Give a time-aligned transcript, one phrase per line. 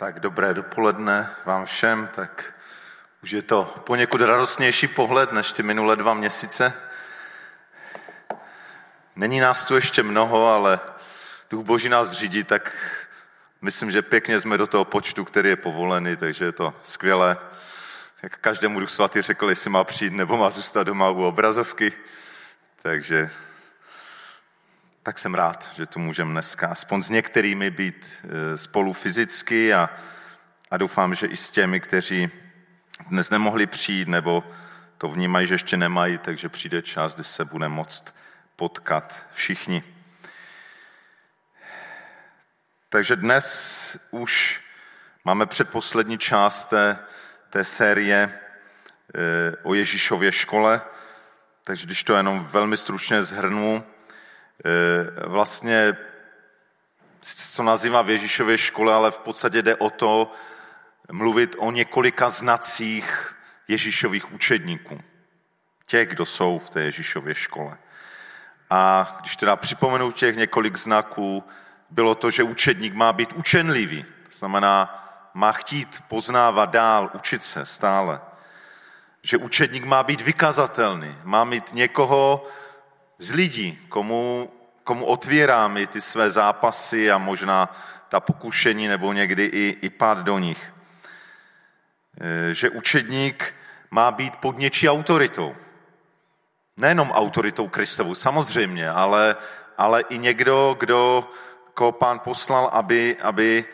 [0.00, 2.54] Tak dobré dopoledne vám všem, tak
[3.22, 6.72] už je to poněkud radostnější pohled než ty minulé dva měsíce.
[9.16, 10.80] Není nás tu ještě mnoho, ale
[11.50, 12.72] Duch Boží nás řídí, tak
[13.62, 17.36] myslím, že pěkně jsme do toho počtu, který je povolený, takže je to skvělé.
[18.22, 21.92] Jak každému Duch Svatý řekl, jestli má přijít nebo má zůstat doma u obrazovky.
[22.82, 23.30] Takže
[25.02, 29.90] tak jsem rád, že tu můžeme dneska aspoň s některými být eh, spolu fyzicky a,
[30.70, 32.30] a doufám, že i s těmi, kteří
[33.08, 34.44] dnes nemohli přijít nebo
[34.98, 38.14] to vnímají, že ještě nemají, takže přijde čas, kdy se bude moct
[38.56, 39.82] potkat všichni.
[42.88, 44.60] Takže dnes už
[45.24, 46.98] máme předposlední část té,
[47.50, 48.40] té série
[49.14, 50.80] eh, o Ježíšově škole,
[51.64, 53.84] takže když to jenom velmi stručně zhrnu,
[55.26, 55.96] vlastně
[57.22, 60.32] co nazývá v Ježíšově škole, ale v podstatě jde o to
[61.12, 63.34] mluvit o několika znacích
[63.68, 65.00] Ježíšových učedníků.
[65.86, 67.78] Těch, kdo jsou v té Ježíšově škole.
[68.70, 71.44] A když teda připomenu těch několik znaků,
[71.90, 74.02] bylo to, že učedník má být učenlivý.
[74.02, 74.96] To znamená,
[75.34, 78.20] má chtít poznávat dál, učit se stále.
[79.22, 82.46] Že učedník má být vykazatelný, má mít někoho,
[83.20, 84.52] z lidí, komu,
[84.84, 87.76] komu otvíráme ty své zápasy a možná
[88.08, 90.72] ta pokušení nebo někdy i, i pád do nich.
[92.20, 93.54] E, že učedník
[93.90, 95.56] má být pod něčí autoritou.
[96.76, 99.36] Nejenom autoritou Kristovu, samozřejmě, ale,
[99.78, 101.30] ale i někdo, kdo,
[101.74, 103.64] koho pán poslal, aby, aby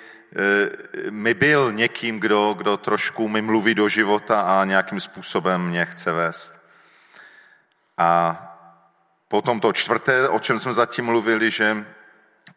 [1.07, 5.85] e, mi byl někým, kdo, kdo trošku mi mluví do života a nějakým způsobem mě
[5.85, 6.61] chce vést.
[7.99, 8.43] A
[9.29, 11.87] Potom to čtvrté, o čem jsme zatím mluvili, že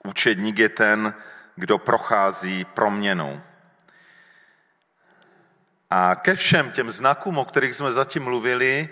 [0.04, 1.14] učedník je ten,
[1.56, 3.42] kdo prochází proměnou.
[5.90, 8.90] A ke všem těm znakům, o kterých jsme zatím mluvili,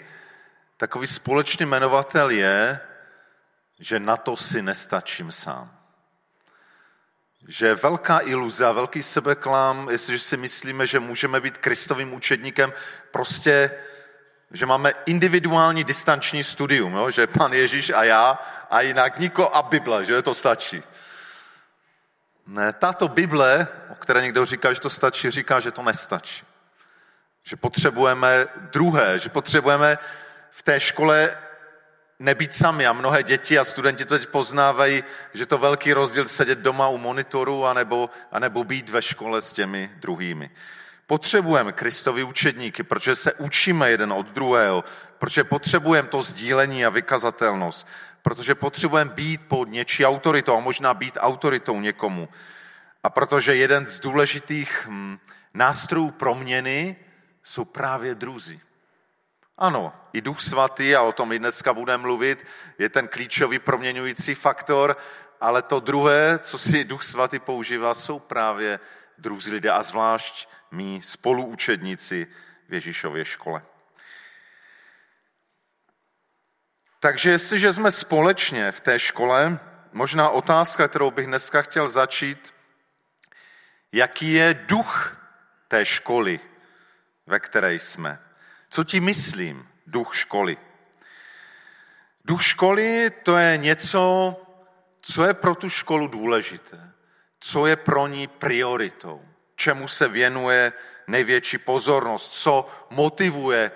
[0.78, 2.80] takový společný jmenovatel je,
[3.80, 5.78] že na to si nestačím sám.
[7.48, 12.74] Že velká iluze a velký sebeklám, jestliže si myslíme, že můžeme být kristovým učedníkem,
[13.12, 13.72] prostě
[14.52, 17.12] že máme individuální distanční studium, jo?
[17.12, 20.84] že pan Ježíš a já a jinak niko a Bible, že to stačí.
[22.48, 26.46] Ne, tato Bible, o které někdo říká, že to stačí, říká, že to nestačí.
[27.44, 29.98] Že potřebujeme druhé, že potřebujeme
[30.52, 31.38] v té škole
[32.20, 35.04] nebýt sami a mnohé děti a studenti to teď poznávají,
[35.34, 39.92] že to velký rozdíl sedět doma u monitoru anebo, anebo být ve škole s těmi
[39.96, 40.52] druhými.
[41.08, 44.84] Potřebujeme Kristovi učedníky, protože se učíme jeden od druhého,
[45.20, 47.88] protože potřebujeme to sdílení a vykazatelnost,
[48.22, 52.30] protože potřebujeme být pod něčí autoritou a možná být autoritou někomu.
[53.04, 55.18] A protože jeden z důležitých hm,
[55.54, 56.96] nástrojů proměny
[57.44, 58.62] jsou právě druzí.
[59.58, 62.46] Ano, i Duch Svatý, a o tom i dneska budeme mluvit,
[62.80, 64.98] je ten klíčový proměňující faktor,
[65.42, 68.80] ale to druhé, co si Duch Svatý používá, jsou právě
[69.18, 72.28] druzí lidé a zvlášť mý spoluučedníci
[72.70, 73.62] v Ježíšově škole.
[77.00, 79.60] Takže jestliže jsme společně v té škole,
[79.94, 82.54] možná otázka, kterou bych dneska chtěl začít,
[83.92, 85.18] jaký je duch
[85.68, 86.40] té školy,
[87.26, 88.20] ve které jsme.
[88.70, 90.58] Co ti myslím, duch školy?
[92.26, 94.36] Duch školy to je něco,
[95.02, 96.92] co je pro tu školu důležité,
[97.40, 99.22] co je pro ní prioritou
[99.58, 100.74] čemu se věnuje
[101.08, 103.72] největší pozornost, co motivuje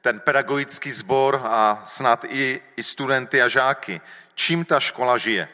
[0.00, 4.00] ten pedagogický sbor a snad i, i studenty a žáky,
[4.34, 5.48] čím ta škola žije.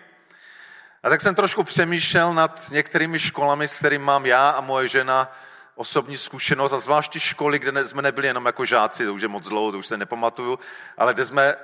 [1.02, 5.32] A tak jsem trošku přemýšlel nad některými školami, s kterými mám já a moje žena
[5.74, 9.48] osobní zkušenost, a zvláště školy, kde jsme nebyli jenom jako žáci, to už je moc
[9.48, 10.58] dlouho, to už se nepamatuju,
[10.98, 11.54] ale kde jsme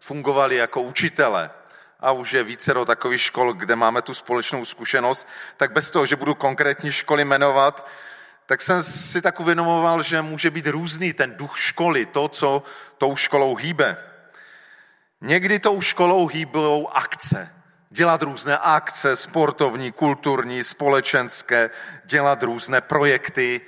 [0.00, 1.50] fungovali jako učitele
[2.04, 6.06] a už je více do takových škol, kde máme tu společnou zkušenost, tak bez toho,
[6.06, 7.88] že budu konkrétní školy jmenovat,
[8.46, 12.62] tak jsem si tak uvědomoval, že může být různý ten duch školy, to, co
[12.98, 13.96] tou školou hýbe.
[15.20, 17.52] Někdy tou školou hýbou akce.
[17.90, 21.70] Dělat různé akce, sportovní, kulturní, společenské,
[22.04, 23.60] dělat různé projekty.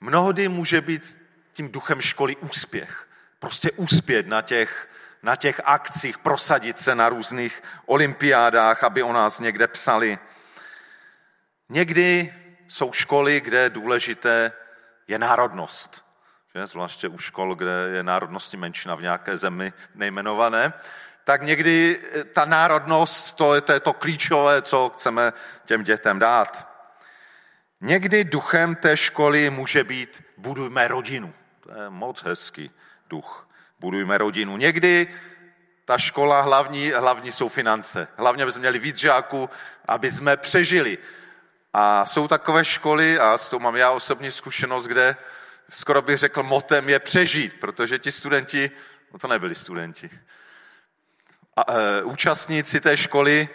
[0.00, 1.20] Mnohdy může být
[1.52, 3.06] tím duchem školy úspěch.
[3.38, 4.88] Prostě úspět na těch
[5.26, 10.18] na těch akcích, prosadit se na různých olympiádách, aby o nás někde psali.
[11.68, 12.34] Někdy
[12.68, 14.52] jsou školy, kde důležité
[15.08, 16.04] je národnost.
[16.54, 16.66] Že?
[16.66, 20.72] Zvláště u škol, kde je národnosti menšina v nějaké zemi nejmenované.
[21.24, 22.02] Tak někdy
[22.32, 25.32] ta národnost, to je to, je to klíčové, co chceme
[25.64, 26.68] těm dětem dát.
[27.80, 31.34] Někdy duchem té školy může být budujme rodinu.
[31.60, 32.70] To je moc hezký
[33.10, 33.45] duch.
[33.78, 34.56] Budujme rodinu.
[34.56, 35.08] Někdy
[35.84, 38.08] ta škola hlavní, hlavní jsou finance.
[38.16, 39.50] Hlavně, aby jsme měli víc žáků,
[39.88, 40.98] aby jsme přežili.
[41.72, 45.16] A jsou takové školy, a s tou mám já osobní zkušenost, kde
[45.70, 48.70] skoro bych řekl, motem je přežít, protože ti studenti,
[49.12, 50.10] no to nebyli studenti,
[51.56, 53.48] a, e, účastníci té školy,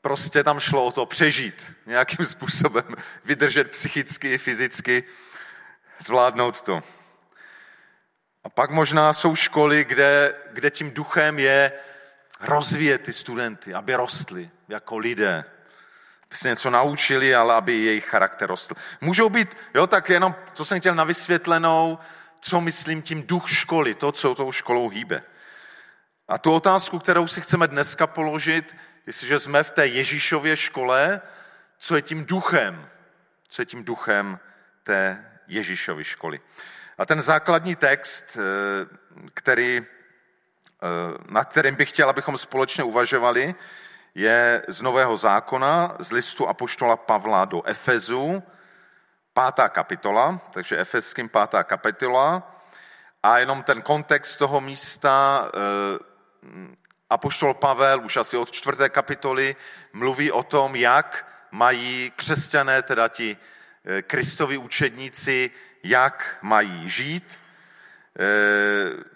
[0.00, 2.94] prostě tam šlo o to přežít, nějakým způsobem
[3.24, 5.04] vydržet psychicky fyzicky,
[5.98, 6.82] zvládnout to.
[8.44, 11.72] A pak možná jsou školy, kde, kde tím duchem je
[12.40, 15.44] rozvíjet ty studenty, aby rostli jako lidé,
[16.26, 18.74] aby se něco naučili, ale aby jejich charakter rostl.
[19.00, 21.98] Můžou být, jo, tak jenom, co jsem chtěl na vysvětlenou,
[22.40, 25.22] co myslím tím duch školy, to, co tou školou hýbe.
[26.28, 28.76] A tu otázku, kterou si chceme dneska položit,
[29.06, 31.20] jestliže jsme v té Ježíšově škole,
[31.78, 32.88] co je tím duchem,
[33.48, 34.38] co je tím duchem
[34.84, 36.40] té Ježíšovy školy.
[37.00, 38.86] A ten základní text, eh,
[39.34, 39.86] který, eh,
[41.28, 43.54] na kterým bych chtěl, abychom společně uvažovali,
[44.14, 48.42] je z Nového zákona, z listu Apoštola Pavla do Efezu,
[49.32, 52.60] pátá kapitola, takže Efeským pátá kapitola.
[53.22, 55.98] A jenom ten kontext toho místa, eh,
[57.10, 59.56] Apoštol Pavel už asi od čtvrté kapitoly
[59.92, 63.36] mluví o tom, jak mají křesťané, teda ti
[64.02, 65.50] Kristovi učedníci,
[65.82, 67.40] jak mají žít,
[68.18, 69.10] eh,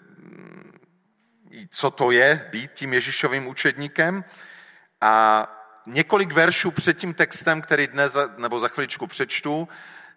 [1.69, 4.23] co to je být tím Ježíšovým učedníkem.
[5.01, 5.47] A
[5.85, 9.67] několik veršů před tím textem, který dnes nebo za chviličku přečtu,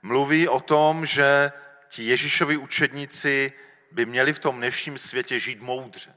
[0.02, 1.52] mluví o tom, že
[1.88, 3.52] ti Ježíšovi učedníci
[3.92, 6.14] by měli v tom dnešním světě žít moudře.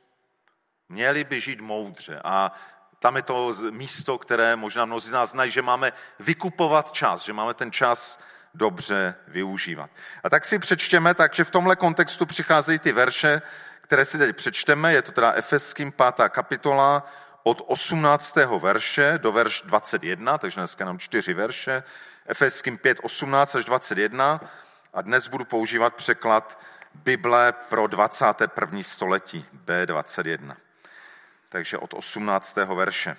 [0.89, 2.21] Měli by žít moudře.
[2.23, 2.51] A
[2.99, 7.33] tam je to místo, které možná mnozí z nás znají, že máme vykupovat čas, že
[7.33, 8.19] máme ten čas
[8.53, 9.89] dobře využívat.
[10.23, 13.41] A tak si přečtěme, takže v tomhle kontextu přicházejí ty verše,
[13.81, 16.29] které si teď přečteme, je to teda Efeským 5.
[16.29, 17.11] kapitola
[17.43, 18.35] od 18.
[18.35, 21.83] verše do verš 21, takže dneska nám čtyři verše,
[22.25, 24.39] Efeským 5, 18 až 21
[24.93, 26.59] a dnes budu používat překlad
[26.95, 28.83] Bible pro 21.
[28.83, 30.55] století, B21.
[31.49, 32.55] Takže od 18.
[32.55, 33.17] verše.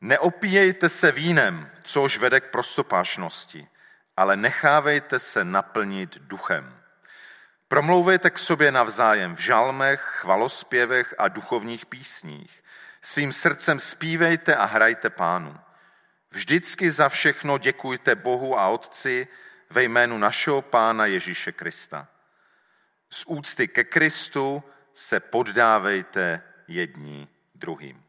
[0.00, 3.68] Neopíjejte se vínem, což vede k prostopášnosti,
[4.16, 6.82] ale nechávejte se naplnit duchem.
[7.68, 12.64] Promlouvejte k sobě navzájem v žalmech, chvalospěvech a duchovních písních.
[13.02, 15.58] Svým srdcem zpívejte a hrajte pánu.
[16.30, 19.28] Vždycky za všechno děkujte Bohu a Otci
[19.70, 22.08] ve jménu našeho Pána Ježíše Krista.
[23.10, 24.62] Z úcty ke Kristu
[24.94, 28.07] se poddávejte jední druhým.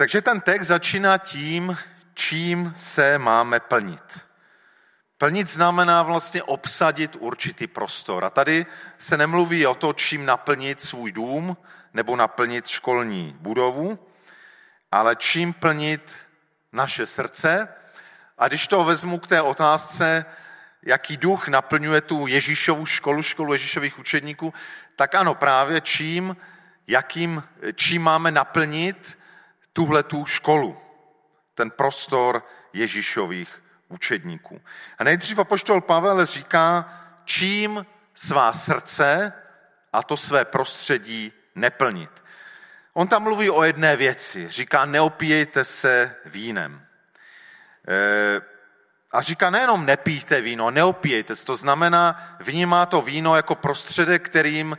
[0.00, 1.78] Takže ten text začíná tím,
[2.14, 4.20] čím se máme plnit.
[5.18, 8.24] Plnit znamená vlastně obsadit určitý prostor.
[8.24, 8.66] A tady
[8.98, 11.56] se nemluví o to, čím naplnit svůj dům
[11.94, 14.08] nebo naplnit školní budovu,
[14.92, 16.16] ale čím plnit
[16.72, 17.68] naše srdce.
[18.38, 20.24] A když to vezmu k té otázce,
[20.82, 24.54] jaký duch naplňuje tu Ježíšovu školu, školu Ježíšových učedníků,
[24.96, 26.36] tak ano, právě čím,
[26.86, 27.42] jakým,
[27.74, 29.19] čím máme naplnit
[29.72, 30.78] tuhle tu školu,
[31.54, 32.42] ten prostor
[32.72, 34.60] Ježíšových učedníků.
[34.98, 36.92] A nejdřív apoštol Pavel říká,
[37.24, 39.32] čím svá srdce
[39.92, 42.10] a to své prostředí neplnit.
[42.92, 44.48] On tam mluví o jedné věci.
[44.48, 46.86] Říká, neopíjejte se vínem.
[47.88, 48.40] E,
[49.12, 51.44] a říká, nejenom nepijte víno, neopíjejte se.
[51.44, 54.78] To znamená, vnímá to víno jako prostředek, kterým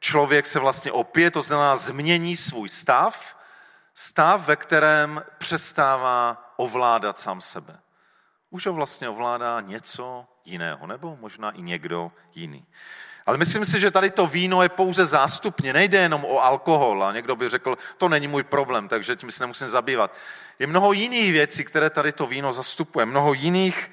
[0.00, 3.33] člověk se vlastně opije, to znamená změní svůj stav
[3.94, 7.78] Stav, ve kterém přestává ovládat sám sebe.
[8.50, 12.66] Už ho vlastně ovládá něco jiného, nebo možná i někdo jiný.
[13.26, 17.12] Ale myslím si, že tady to víno je pouze zástupně, nejde jenom o alkohol a
[17.12, 20.14] někdo by řekl, to není můj problém, takže tím se nemusím zabývat.
[20.58, 23.92] Je mnoho jiných věcí, které tady to víno zastupuje, mnoho jiných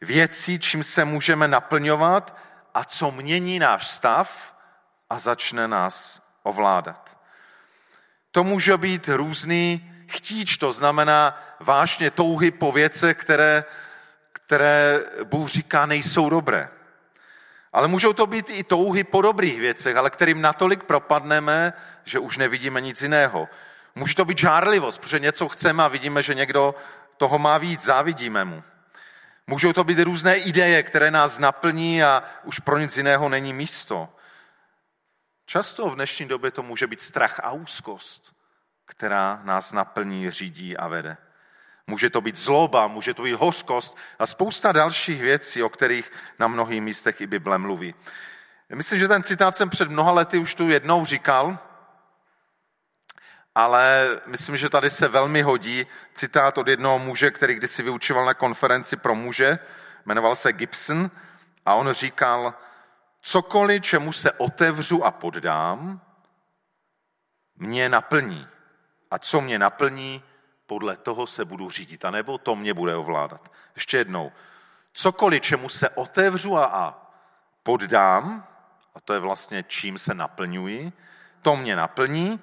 [0.00, 2.36] věcí, čím se můžeme naplňovat
[2.74, 4.54] a co mění náš stav
[5.10, 7.17] a začne nás ovládat.
[8.32, 13.64] To může být různý chtíč, to znamená vážně touhy po věce, které,
[14.32, 16.68] které Bůh říká nejsou dobré.
[17.72, 21.72] Ale můžou to být i touhy po dobrých věcech, ale kterým natolik propadneme,
[22.04, 23.48] že už nevidíme nic jiného.
[23.94, 26.74] Může to být žárlivost, protože něco chceme a vidíme, že někdo
[27.16, 28.62] toho má víc, závidíme mu.
[29.46, 34.08] Můžou to být různé ideje, které nás naplní a už pro nic jiného není místo.
[35.48, 38.34] Často v dnešní době to může být strach a úzkost.
[38.86, 41.16] která nás naplní, řídí a vede.
[41.86, 46.48] Může to být zloba, může to být hořkost a spousta dalších věcí, o kterých na
[46.48, 47.94] mnohých místech i Bible mluví.
[48.74, 51.58] Myslím, že ten citát jsem před mnoha lety už tu jednou říkal,
[53.54, 58.34] ale myslím, že tady se velmi hodí citát od jednoho muže, který kdysi vyučoval na
[58.34, 59.58] konferenci pro muže,
[60.04, 61.10] jmenoval se Gibson
[61.66, 62.54] a on říkal,
[63.28, 66.00] cokoliv, čemu se otevřu a poddám,
[67.56, 68.46] mě naplní.
[69.10, 70.22] A co mě naplní,
[70.66, 73.52] podle toho se budu řídit, a nebo to mě bude ovládat.
[73.74, 74.32] Ještě jednou.
[74.92, 77.12] Cokoliv, čemu se otevřu a, a
[77.62, 78.46] poddám,
[78.94, 80.92] a to je vlastně čím se naplňuji,
[81.42, 82.40] to mě naplní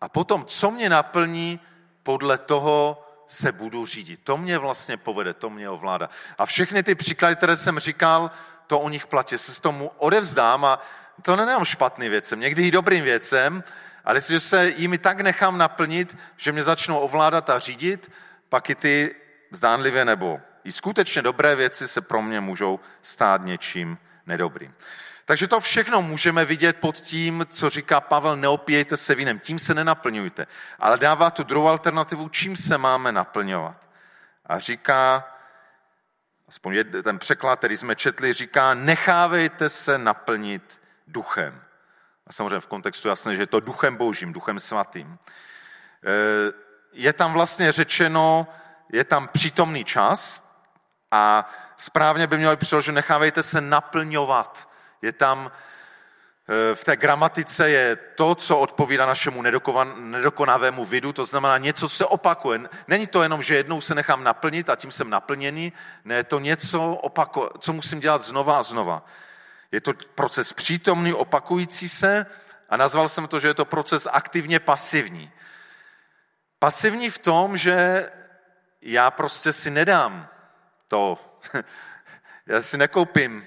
[0.00, 1.60] a potom, co mě naplní,
[2.02, 4.20] podle toho se budu řídit.
[4.24, 6.08] To mě vlastně povede, to mě ovládá.
[6.38, 8.30] A všechny ty příklady, které jsem říkal,
[8.70, 9.38] to o nich platí.
[9.38, 10.78] Se s tomu odevzdám a
[11.22, 13.64] to nenám špatný věcem, někdy i dobrým věcem,
[14.04, 18.12] ale jestliže se jimi tak nechám naplnit, že mě začnou ovládat a řídit,
[18.48, 19.14] pak i ty
[19.50, 24.74] zdánlivě nebo i skutečně dobré věci se pro mě můžou stát něčím nedobrým.
[25.24, 29.74] Takže to všechno můžeme vidět pod tím, co říká Pavel, neopijejte se vínem, tím se
[29.74, 30.46] nenaplňujte.
[30.78, 33.88] Ale dává tu druhou alternativu, čím se máme naplňovat.
[34.46, 35.24] A říká,
[36.50, 41.62] aspoň ten překlad, který jsme četli, říká, nechávejte se naplnit duchem.
[42.26, 45.18] A samozřejmě v kontextu jasné, že je to duchem božím, duchem svatým.
[45.18, 45.18] E,
[46.92, 48.46] je tam vlastně řečeno,
[48.92, 50.50] je tam přítomný čas
[51.10, 54.68] a správně by mělo být že nechávejte se naplňovat.
[55.02, 55.52] Je tam
[56.74, 59.42] v té gramatice je to, co odpovídá našemu
[59.94, 62.60] nedokonavému vidu, to znamená něco, co se opakuje.
[62.88, 65.72] Není to jenom, že jednou se nechám naplnit a tím jsem naplněný,
[66.04, 67.00] ne, je to něco,
[67.58, 69.04] co musím dělat znova a znova.
[69.72, 72.26] Je to proces přítomný, opakující se
[72.68, 75.32] a nazval jsem to, že je to proces aktivně pasivní.
[76.58, 78.10] Pasivní v tom, že
[78.82, 80.28] já prostě si nedám
[80.88, 81.18] to,
[82.46, 83.44] já si nekoupím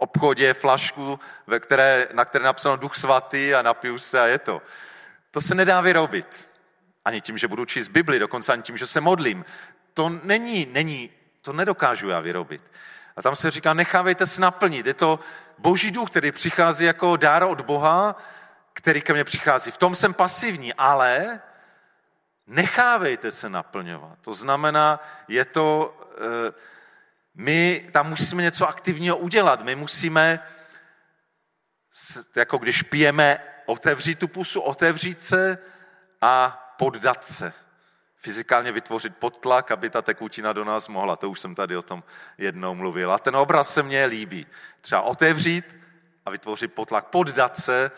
[0.00, 4.62] obchodě flašku, ve které, na které napsáno Duch svatý a napiju se a je to.
[5.30, 6.48] To se nedá vyrobit.
[7.04, 9.44] Ani tím, že budu číst Bibli, dokonce ani tím, že se modlím.
[9.94, 11.10] To není, není,
[11.42, 12.62] to nedokážu já vyrobit.
[13.16, 14.86] A tam se říká, nechávejte se naplnit.
[14.86, 15.20] Je to
[15.58, 18.16] boží duch, který přichází jako dár od Boha,
[18.72, 19.70] který ke mně přichází.
[19.70, 21.40] V tom jsem pasivní, ale
[22.46, 24.18] nechávejte se naplňovat.
[24.20, 25.96] To znamená, je to,
[26.48, 26.52] eh,
[27.34, 29.62] my tam musíme něco aktivního udělat.
[29.62, 30.40] My musíme,
[32.36, 35.58] jako když pijeme, otevřít tu pusu, otevřít se
[36.20, 37.52] a poddat se
[38.16, 41.16] fyzikálně vytvořit podtlak, aby ta tekutina do nás mohla.
[41.16, 42.04] To už jsem tady o tom
[42.38, 43.12] jednou mluvil.
[43.12, 44.46] A ten obraz se mně líbí.
[44.80, 45.76] Třeba otevřít
[46.26, 47.90] a vytvořit podtlak, poddat se,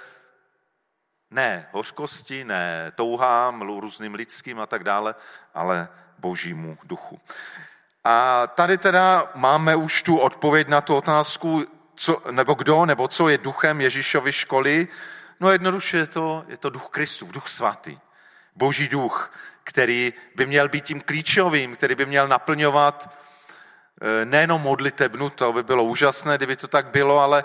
[1.31, 5.15] ne hořkosti, ne touhám, různým lidským a tak dále,
[5.55, 7.21] ale božímu duchu.
[8.05, 13.29] A tady teda máme už tu odpověď na tu otázku, co, nebo kdo, nebo co
[13.29, 14.89] je duchem Ježíšovy školy.
[15.41, 17.99] No jednoduše je to, je to duch Kristův, duch svatý,
[18.57, 19.33] boží duch,
[19.65, 23.11] který by měl být tím klíčovým, který by měl naplňovat
[24.01, 27.45] eh, nejenom modlitebnu, to by bylo úžasné, kdyby to tak bylo, ale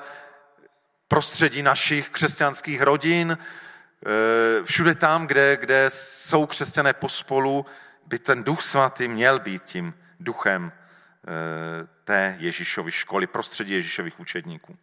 [1.07, 7.65] prostředí našich křesťanských rodin, eh, všude tam, kde, kde jsou křesťané pospolu,
[8.05, 14.77] by ten duch svatý měl být tím duchem eh, té Ježíšovy školy, prostředí Ježíšových učedníků.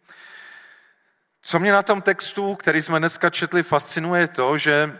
[1.41, 4.99] Co mě na tom textu, který jsme dneska četli, fascinuje, je to, že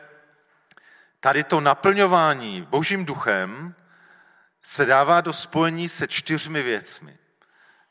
[1.19, 3.75] tady to naplňování božím duchem
[4.63, 7.17] se dává do spojení se čtyřmi věcmi,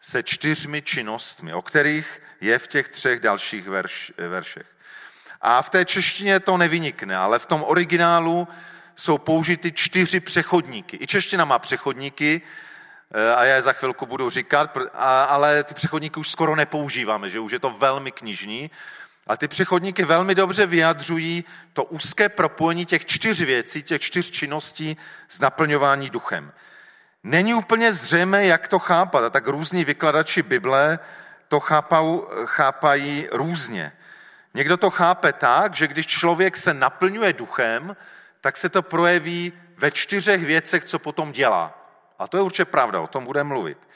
[0.00, 4.66] se čtyřmi činnostmi, o kterých je v těch třech dalších verš, veršech.
[5.40, 8.48] A v té češtině to nevynikne, ale v tom originálu
[8.96, 10.98] jsou použity čtyři přechodníky.
[11.00, 12.42] I čeština má přechodníky,
[13.14, 14.76] eh, a já je za chvilku budu říkat,
[15.28, 18.70] ale ty přechodníky už skoro nepoužíváme, že už je to velmi knižní.
[19.26, 24.96] A ty přechodníky velmi dobře vyjadřují to úzké propojení těch čtyř věcí, těch čtyř činností
[25.28, 26.52] z naplňování duchem.
[27.24, 30.98] Není úplně zřejmé, jak to chápat, a tak různí vykladači Bible
[31.48, 33.92] to chápau, chápají různě.
[34.54, 37.96] Někdo to chápe tak, že když člověk se naplňuje duchem,
[38.44, 41.88] tak se to projeví ve čtyřech věcech, co potom dělá.
[42.18, 43.88] A to je určitě pravda, o tom budeme mluvit.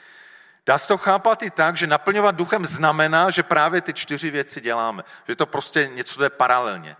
[0.65, 4.61] Dá se to chápat i tak, že naplňovat duchem znamená, že právě ty čtyři věci
[4.61, 5.03] děláme.
[5.27, 6.97] Že to prostě něco jde paralelně.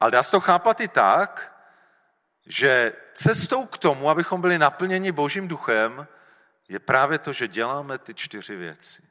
[0.00, 1.56] Ale dá se to chápat i tak,
[2.46, 6.06] že cestou k tomu, abychom byli naplněni božím duchem,
[6.68, 9.02] je právě to, že děláme ty čtyři věci.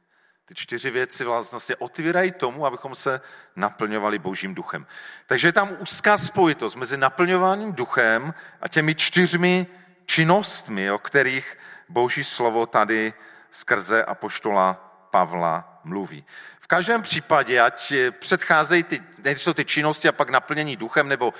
[0.50, 3.20] Ty čtyři věci vlastně otvírají tomu, abychom se
[3.56, 4.86] naplňovali božím duchem.
[5.26, 9.66] Takže je tam úzká spojitost mezi naplňováním duchem a těmi čtyřmi
[10.06, 13.14] činnostmi, o kterých boží slovo tady
[13.50, 14.72] skrze apoštola
[15.10, 16.24] Pavla mluví.
[16.60, 21.34] V každém případě, ať předcházejí ty, nejsou ty činnosti a pak naplnění duchem, nebo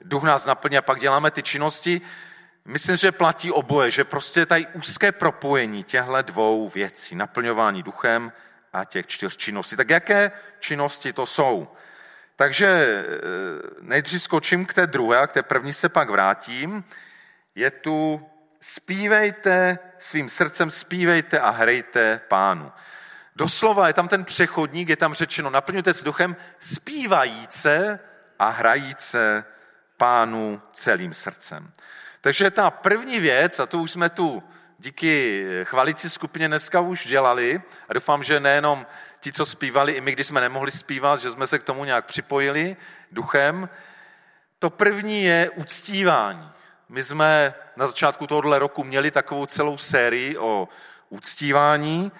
[0.00, 2.00] duch nás naplní a pak děláme ty činnosti,
[2.64, 8.32] myslím, že platí oboje, že prostě tady úzké propojení těchto dvou věcí, naplňování duchem
[8.76, 9.76] a těch čtyř činností.
[9.76, 11.68] Tak jaké činnosti to jsou?
[12.36, 13.04] Takže eh,
[13.80, 16.84] nejdřív skočím k té druhé, a k té první se pak vrátím.
[17.54, 18.28] Je tu
[18.60, 22.72] zpívejte svým srdcem, zpívejte a hrejte pánu.
[23.36, 27.98] Doslova je tam ten přechodník, je tam řečeno, naplňujte s duchem zpívajíce
[28.38, 29.44] a hrajíce
[29.96, 31.72] pánu celým srdcem.
[32.20, 34.42] Takže ta první věc, a to už jsme tu
[34.78, 38.86] díky chvalicí skupině dneska už dělali, a doufám, že nejenom
[39.20, 42.06] ti, co zpívali, i my, když jsme nemohli zpívat, že jsme se k tomu nějak
[42.06, 42.76] připojili
[43.12, 43.68] duchem.
[44.58, 46.50] To první je uctívání.
[46.88, 50.68] My jsme na začátku tohoto roku měli takovou celou sérii o
[51.08, 52.12] uctívání,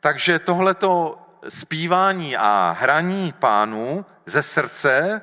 [0.00, 5.20] takže tohleto zpívání a hraní pánu ze srdce,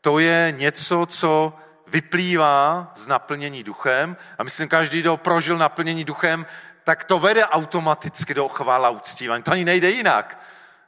[0.00, 4.16] to je něco, co vyplývá z naplnění duchem.
[4.38, 6.46] A myslím, každý, kdo prožil naplnění duchem,
[6.84, 9.42] tak to vede automaticky do chvála uctívání.
[9.42, 10.38] To ani nejde jinak.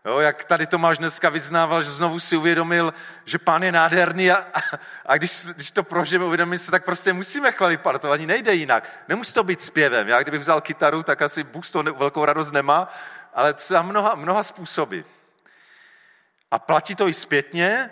[0.04, 4.46] Jo, jak tady Tomáš dneska vyznával, že znovu si uvědomil, že pán je nádherný a,
[5.06, 8.54] a když, když to prožijeme, uvědomíme se, tak prostě musíme chválit pán, to ani nejde
[8.54, 8.90] jinak.
[9.08, 10.08] Nemusí to být zpěvem.
[10.08, 12.88] Já kdybych vzal kytaru, tak asi Bůh toho velkou radost nemá,
[13.34, 15.00] ale za mnoha, mnoha způsoby.
[16.50, 17.90] A platí to i zpětně,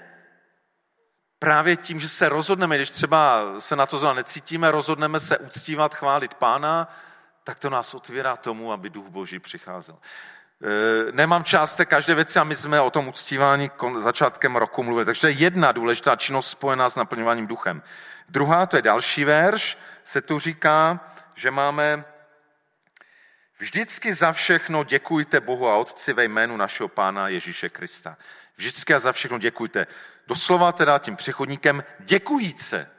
[1.39, 5.95] právě tím, že se rozhodneme, když třeba se na to zrovna necítíme, rozhodneme se uctívat,
[5.95, 6.89] chválit pána,
[7.45, 9.97] tak to nás otvírá tomu, aby duch boží přicházel.
[9.99, 15.05] E, nemám čas té každé věci a my jsme o tom uctívání začátkem roku mluvili.
[15.05, 17.83] Takže jedna důležitá činnost spojená s naplňováním duchem.
[18.29, 21.01] Druhá, to je další verš, se tu říká,
[21.35, 22.05] že máme
[23.59, 28.17] vždycky za všechno děkujte Bohu a Otci ve jménu našeho Pána Ježíše Krista.
[28.57, 29.87] Vždycky a za všechno děkujte.
[30.27, 32.91] Doslova teda tím přechodníkem děkujíce.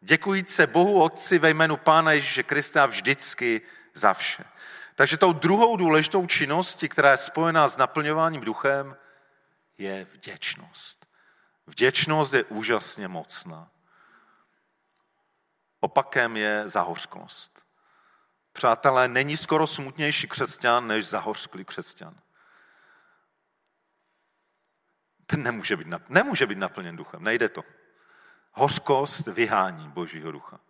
[0.00, 3.60] Děkujíce Bohu Otci ve jménu Pána Ježíše Krista vždycky
[3.94, 4.44] za vše.
[4.94, 8.96] Takže tou druhou důležitou činností, která je spojená s naplňováním duchem,
[9.78, 11.06] je vděčnost.
[11.66, 13.70] Vděčnost je úžasně mocná.
[15.80, 17.62] Opakem je zahořklost.
[18.52, 22.14] Přátelé, není skoro smutnější křesťan než zahořklý křesťan.
[25.30, 27.64] Ten nemůže být, nemůže být naplněn duchem, nejde to.
[28.52, 30.60] Hořkost vyhání Božího ducha.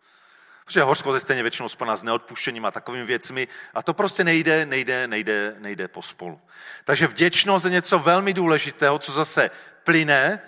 [0.65, 4.67] Protože hořkost je stejně většinou spojená s neodpuštěním a takovými věcmi a to prostě nejde,
[4.67, 6.41] nejde, nejde, nejde pospolu.
[6.85, 9.51] Takže vděčnost je něco velmi důležitého, co zase
[9.85, 10.41] plyne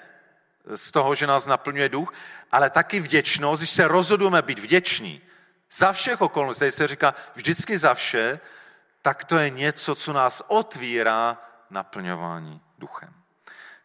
[0.75, 2.13] z toho, že nás naplňuje duch,
[2.53, 5.23] ale taky vděčnost, když se rozhodujeme být vděční
[5.73, 8.41] za všech okolností, tady se říká vždycky za vše,
[9.03, 11.39] tak to je něco, co nás otvírá
[11.71, 13.22] naplňování duchem.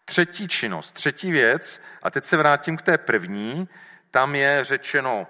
[0.09, 3.69] Třetí činnost, třetí věc, a teď se vrátím k té první,
[4.11, 5.27] tam je řečeno,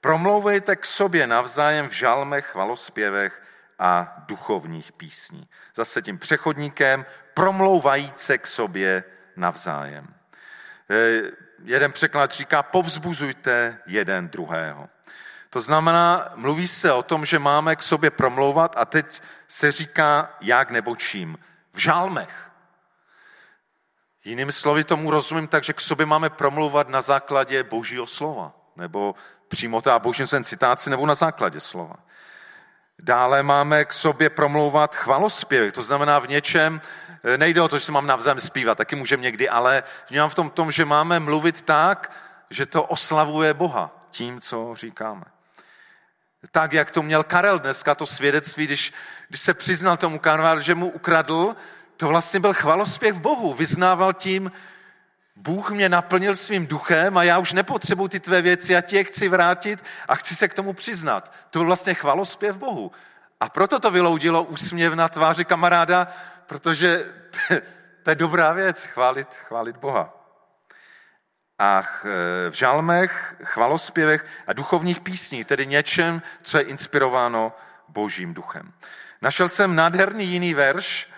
[0.00, 3.42] promlouvejte k sobě navzájem v žalmech, chvalospěvech
[3.78, 5.48] a duchovních písní.
[5.76, 9.04] Zase tím přechodníkem, promlouvajíce k sobě
[9.36, 10.14] navzájem.
[10.90, 11.22] E,
[11.64, 14.88] jeden překlad říká, povzbuzujte jeden druhého.
[15.50, 20.36] To znamená, mluví se o tom, že máme k sobě promlouvat a teď se říká
[20.40, 21.38] jak nebo čím.
[21.72, 22.50] V žálmech.
[24.24, 29.14] Jinými slovy tomu rozumím tak, že k sobě máme promlouvat na základě božího slova, nebo
[29.48, 31.96] přímo ta boží citáci, nebo na základě slova.
[32.98, 36.80] Dále máme k sobě promlouvat chvalospěvy, to znamená v něčem,
[37.24, 40.34] eh, nejde o to, že se mám navzájem zpívat, taky můžeme někdy, ale vnímám v
[40.34, 42.12] tom, tom, že máme mluvit tak,
[42.50, 45.24] že to oslavuje Boha tím, co říkáme.
[46.50, 48.92] Tak, jak to měl Karel dneska, to svědectví, když,
[49.28, 51.56] když se přiznal tomu Karel, že mu ukradl,
[51.96, 53.54] to vlastně byl chvalospěv Bohu.
[53.54, 54.52] Vyznával tím,
[55.36, 59.04] Bůh mě naplnil svým duchem a já už nepotřebuji ty tvé věci, já ti je
[59.04, 61.32] chci vrátit a chci se k tomu přiznat.
[61.50, 62.92] To byl vlastně chvalospěv Bohu.
[63.40, 66.08] A proto to vyloudilo úsměv na tváři kamaráda,
[66.46, 67.12] protože
[68.02, 70.20] to je dobrá věc, chválit, chválit Boha.
[71.58, 71.82] A
[72.50, 77.52] v žalmech, chvalospěvech a duchovních písních, tedy něčem, co je inspirováno
[77.88, 78.72] božím duchem.
[79.22, 81.13] Našel jsem nádherný jiný verš, Eh,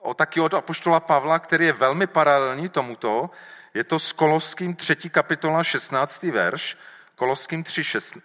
[0.00, 3.30] o taky od apoštola Pavla, který je velmi paralelní tomuto.
[3.74, 4.96] Je to s Koloským 3.
[5.10, 6.22] kapitola 16.
[6.22, 6.76] verš.
[7.14, 8.18] Koloským 3, 6,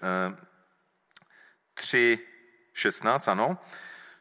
[1.73, 2.19] 3
[2.73, 3.57] 16, ano.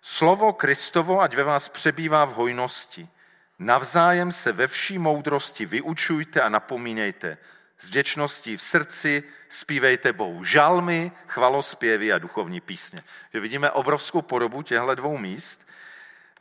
[0.02, 3.08] Slovo Kristovo, ať ve vás přebývá v hojnosti.
[3.58, 7.38] Navzájem se ve vší moudrosti vyučujte a napomínejte.
[7.78, 13.02] S vděčností v srdci zpívejte Bohu žalmy, chvalospěvy a duchovní písně.
[13.32, 15.68] Že vidíme obrovskou podobu těchto dvou míst.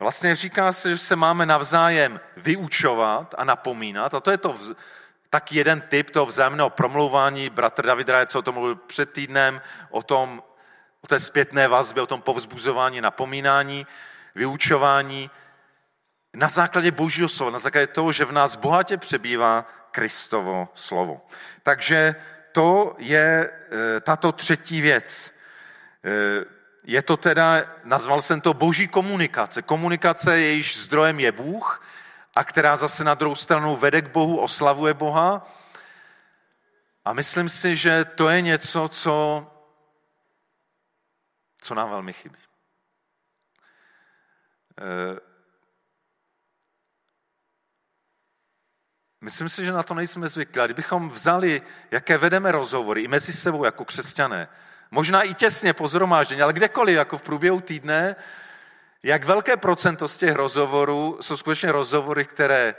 [0.00, 4.14] Vlastně říká se, že se máme navzájem vyučovat a napomínat.
[4.14, 4.58] A to je to
[5.30, 7.50] tak jeden typ toho vzájemného promlouvání.
[7.50, 10.42] Bratr David Rajec o tom mluvil před týdnem, o, tom,
[11.00, 13.86] o té zpětné vazbě, o tom povzbuzování, napomínání,
[14.34, 15.30] vyučování
[16.34, 19.64] na základě božího slova, na základě toho, že v nás bohatě přebývá
[19.96, 21.26] Kristovo slovo.
[21.62, 22.14] Takže
[22.52, 25.32] to je e, tato třetí věc.
[26.04, 26.44] E,
[26.84, 29.62] je to teda, nazval jsem to boží komunikace.
[29.62, 31.84] Komunikace, jejíž zdrojem je Bůh
[32.34, 35.48] a která zase na druhou stranu vede k Bohu, oslavuje Boha.
[37.04, 39.46] A myslím si, že to je něco, co,
[41.60, 42.38] co nám velmi chybí.
[49.26, 50.62] Myslím si, že na to nejsme zvyklí.
[50.64, 54.48] kdybychom vzali, jaké vedeme rozhovory i mezi sebou jako křesťané,
[54.90, 58.16] možná i těsně po zhromáždění, ale kdekoliv, jako v průběhu týdne,
[59.02, 62.74] jak velké procento z těch rozhovorů jsou skutečně rozhovory, které,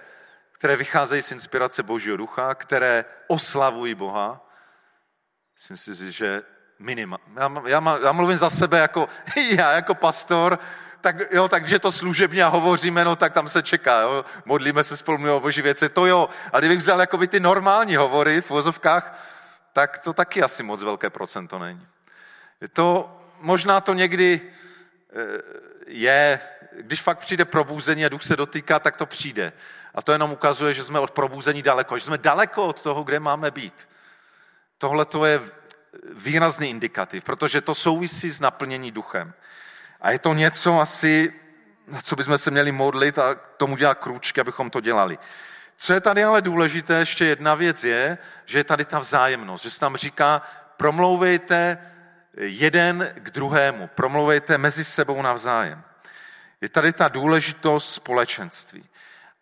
[0.52, 4.48] které vycházejí z inspirace Božího ducha, které oslavují Boha.
[5.56, 6.42] Myslím si, že
[6.80, 7.18] minima.
[7.36, 9.08] Já, já, já mluvím za sebe jako
[9.52, 10.60] já, jako pastor,
[11.02, 14.98] tak, jo, takže to služebně a hovoříme, no tak tam se čeká, jo, modlíme se
[14.98, 16.30] spolu o boží věci, to jo.
[16.54, 19.20] A kdybych vzal jakoby ty normální hovory v vozovkách,
[19.74, 21.88] tak to taky asi moc velké procento není.
[22.74, 25.42] To, možná to někdy eh,
[25.88, 26.40] je,
[26.82, 29.54] když fakt přijde probuzení a duch se dotýká, tak to přijde.
[29.96, 33.20] A to jenom ukazuje, že jsme od probuzení daleko, že jsme daleko od toho, kde
[33.20, 33.90] máme být.
[34.78, 35.42] Tohle to je
[36.14, 39.34] výrazný indikativ, protože to souvisí s naplnění duchem.
[40.02, 41.34] A je to něco asi,
[41.88, 45.18] na co bychom se měli modlit a k tomu dělat krůčky, abychom to dělali.
[45.78, 49.70] Co je tady ale důležité, ještě jedna věc je, že je tady ta vzájemnost, že
[49.70, 50.42] se tam říká,
[50.78, 51.78] promlouvejte
[52.38, 55.84] jeden k druhému, promlouvejte mezi sebou navzájem.
[56.62, 58.90] Je tady ta důležitost společenství.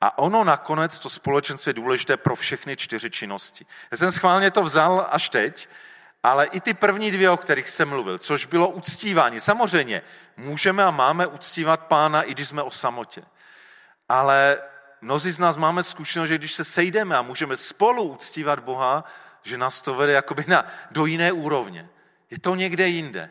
[0.01, 3.65] A ono nakonec, to společenství je důležité pro všechny čtyři činnosti.
[3.91, 5.69] Já jsem schválně to vzal až teď,
[6.25, 9.39] ale i ty první dvě, o kterých jsem mluvil, což bylo uctívání.
[9.39, 10.01] Samozřejmě,
[10.37, 13.21] můžeme a máme uctívat pána, i když jsme o samotě.
[14.09, 14.57] Ale
[15.01, 19.03] mnozí z nás máme zkušenost, že když se sejdeme a můžeme spolu uctívat Boha,
[19.43, 21.89] že nás to vede jakoby na, do jiné úrovně.
[22.31, 23.29] Je to někde jinde.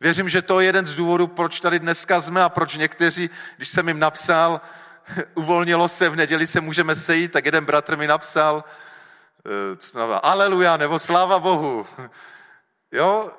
[0.00, 3.68] Věřím, že to je jeden z důvodů, proč tady dneska jsme a proč někteří, když
[3.68, 4.60] jsem jim napsal,
[5.34, 8.64] uvolnilo se, v neděli se můžeme sejít, tak jeden bratr mi napsal,
[9.94, 11.86] uh, aleluja, nebo sláva Bohu.
[12.92, 13.30] Jo,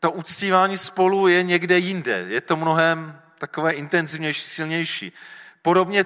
[0.00, 2.24] to uctívání spolu je někde jinde.
[2.28, 5.12] Je to mnohem takové intenzivnější, silnější.
[5.62, 6.04] Podobně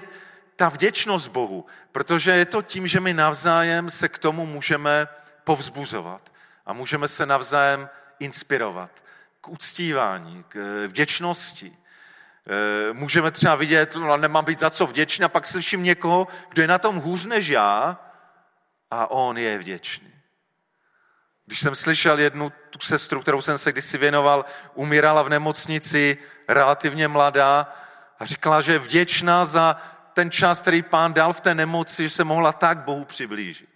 [0.55, 5.07] ta vděčnost Bohu, protože je to tím, že my navzájem se k tomu můžeme
[5.43, 6.31] povzbuzovat
[6.65, 9.03] a můžeme se navzájem inspirovat
[9.41, 11.77] k uctívání, k vděčnosti.
[12.89, 16.61] E, můžeme třeba vidět, no nemám být za co vděčný, a pak slyším někoho, kdo
[16.61, 17.99] je na tom hůř než já
[18.91, 20.12] a on je vděčný.
[21.45, 27.07] Když jsem slyšel jednu tu sestru, kterou jsem se kdysi věnoval, umírala v nemocnici, relativně
[27.07, 27.73] mladá,
[28.19, 29.75] a říkala, že je vděčná za
[30.13, 33.69] ten čas, který pán dal v té nemoci, že se mohla tak Bohu přiblížit.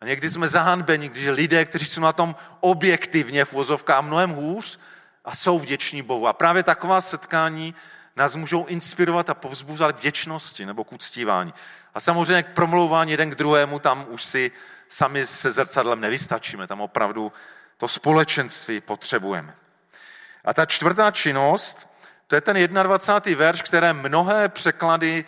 [0.00, 4.78] A někdy jsme zahanbeni, když lidé, kteří jsou na tom objektivně v vozovkách mnohem hůř
[5.24, 6.28] a jsou vděční Bohu.
[6.28, 7.74] A právě taková setkání
[8.16, 11.54] nás můžou inspirovat a povzbuzovat vděčnosti nebo k uctívání.
[11.94, 14.52] A samozřejmě k promlouvání jeden k druhému, tam už si
[14.88, 17.32] sami se zrcadlem nevystačíme, tam opravdu
[17.76, 19.54] to společenství potřebujeme.
[20.44, 21.88] A ta čtvrtá činnost,
[22.26, 23.38] to je ten 21.
[23.38, 25.24] verš, které mnohé překlady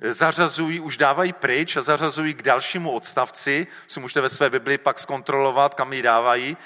[0.00, 4.98] zařazují, už dávají pryč a zařazují k dalšímu odstavci, si můžete ve své Bibli pak
[4.98, 6.56] zkontrolovat, kam ji dávají.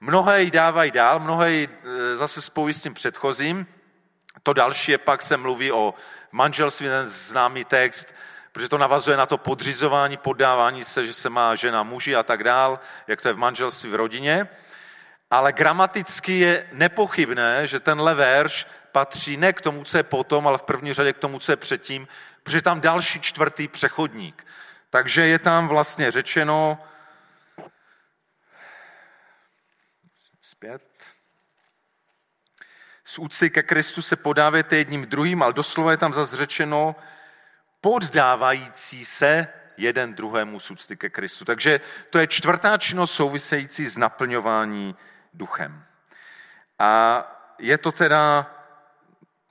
[0.00, 3.66] Mnohé ji dávají dál, mnohé ji e, zase spojí s tím předchozím.
[4.42, 5.94] To další je pak se mluví o
[6.32, 8.14] manželství, ten známý text,
[8.52, 12.44] protože to navazuje na to podřizování, poddávání se, že se má žena muži a tak
[12.44, 14.48] dál, jak to je v manželství v rodině.
[15.30, 20.58] Ale gramaticky je nepochybné, že tenhle verš patří ne k tomu, co je potom, ale
[20.58, 22.08] v první řadě k tomu, co je předtím,
[22.42, 24.46] protože je tam další čtvrtý přechodník.
[24.90, 26.78] Takže je tam vlastně řečeno,
[30.42, 30.82] zpět,
[33.04, 36.96] z úcty ke Kristu se podávejte jedním druhým, ale doslova je tam zase řečeno,
[37.80, 41.44] poddávající se jeden druhému z úcty ke Kristu.
[41.44, 44.96] Takže to je čtvrtá činnost související s naplňování
[45.34, 45.84] duchem.
[46.78, 47.24] A
[47.58, 48.46] je to teda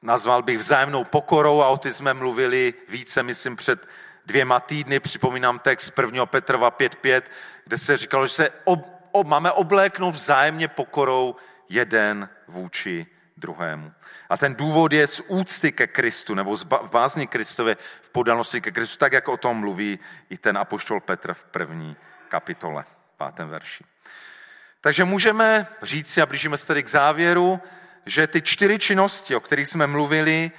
[0.01, 3.87] nazval bych vzájemnou pokorou a o ty jsme mluvili více, myslím, před
[4.25, 4.99] dvěma týdny.
[4.99, 6.25] Připomínám text 1.
[6.25, 7.21] Petrova 5.5,
[7.65, 11.35] kde se říkalo, že se ob, ob, máme obléknout vzájemně pokorou
[11.69, 13.07] jeden vůči
[13.39, 13.93] druhému.
[14.29, 18.71] A ten důvod je z úcty ke Kristu, nebo v bázni Kristově, v podanosti ke
[18.71, 19.99] Kristu, tak jak o tom mluví
[20.29, 21.95] i ten apoštol Petr v první
[22.29, 22.85] kapitole,
[23.17, 23.83] pátém verši.
[24.81, 27.59] Takže můžeme říct si, a blížíme se tedy k závěru,
[28.05, 30.51] že ty čtyři činnosti, o kterých jsme mluvili,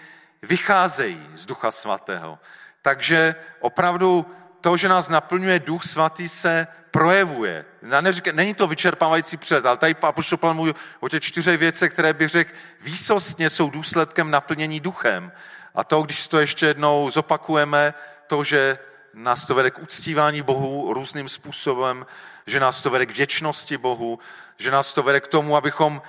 [0.42, 2.38] vycházejí z Ducha Svatého.
[2.82, 4.26] Takže opravdu
[4.60, 7.64] to, že nás naplňuje Duch Svatý, se projevuje.
[8.00, 12.12] Neříkám, není to vyčerpávající před, ale tady Apoštol Pavel mluví o těch čtyřech věcech, které
[12.12, 15.32] bych řekl výsostně jsou důsledkem naplnění duchem.
[15.74, 17.94] A to, když to ještě jednou zopakujeme,
[18.26, 18.78] to, že
[19.14, 22.06] nás to vede k uctívání Bohu různým způsobem,
[22.46, 24.18] že nás to vede k věčnosti Bohu,
[24.58, 26.02] že nás to vede k tomu, abychom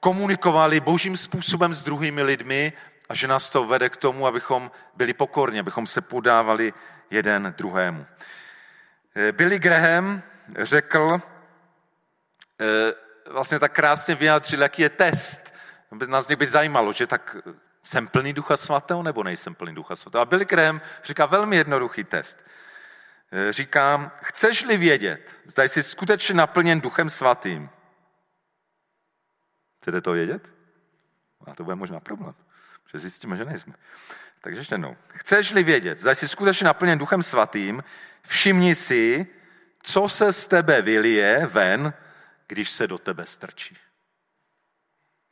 [0.00, 2.72] komunikovali božím způsobem s druhými lidmi
[3.08, 6.72] a že nás to vede k tomu, abychom byli pokorní, abychom se podávali
[7.10, 8.06] jeden druhému.
[9.16, 10.22] Eh, Billy Graham
[10.58, 11.22] řekl,
[12.60, 12.94] eh,
[13.30, 15.54] vlastně tak krásně vyjádřil, jaký je test.
[15.92, 17.36] By nás někdy zajímalo, že tak
[17.82, 20.22] jsem plný ducha svatého nebo nejsem plný ducha svatého.
[20.22, 22.44] A Billy Graham říká velmi jednoduchý test.
[23.32, 27.70] Eh, říká, chceš-li vědět, zda jsi skutečně naplněn duchem svatým,
[29.88, 30.54] Chcete to vědět?
[31.46, 32.34] A to bude možná problém,
[32.92, 33.74] že zjistíme, že nejsme.
[34.48, 34.96] Takže ještě jednou.
[35.08, 37.84] Chceš-li vědět, zda jsi skutečně naplněn duchem svatým,
[38.22, 39.26] všimni si,
[39.82, 41.92] co se z tebe vylije ven,
[42.46, 43.76] když se do tebe strčí.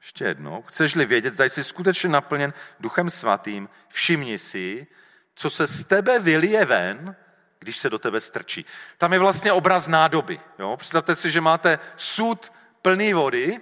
[0.01, 0.63] Ještě jednou.
[0.63, 4.87] Chceš-li vědět, zda jsi skutečně naplněn duchem svatým, všimni si,
[5.35, 7.17] co se z tebe vylije ven,
[7.59, 8.67] když se do tebe strčí.
[8.99, 10.41] Tam je vlastně obraz nádoby.
[10.59, 10.77] Jo?
[10.77, 12.53] Představte si, že máte sud
[12.83, 13.61] plný vody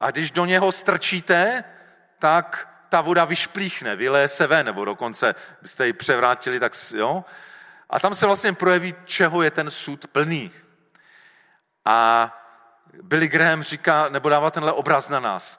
[0.00, 1.64] a když do něho strčíte,
[2.18, 7.24] tak ta voda vyšplíchne, vyleje se ven, nebo dokonce byste ji převrátili, tak jo.
[7.90, 10.50] A tam se vlastně projeví, čeho je ten sud plný.
[11.84, 12.30] A
[13.02, 15.58] Billy Graham říká, nebo dává tenhle obraz na nás.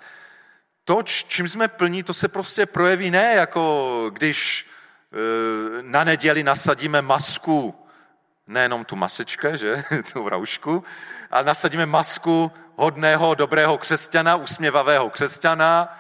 [0.84, 4.68] To, čím jsme plní, to se prostě projeví ne jako když
[5.12, 7.88] e, na neděli nasadíme masku,
[8.48, 10.84] nejenom tu masečke, že, tu roušku,
[11.32, 16.00] ale nasadíme masku hodného, dobrého křesťana, usměvavého křesťana.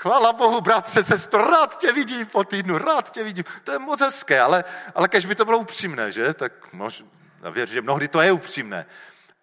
[0.00, 3.44] Chvála Bohu, bratře, sestro, rád tě vidím po týdnu, rád tě vidím.
[3.64, 6.34] To je moc hezké, ale, ale kež by to bylo upřímné, že?
[6.34, 7.04] Tak mož,
[7.42, 8.86] já věřím, že mnohdy to je upřímné.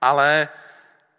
[0.02, 0.50] Ale,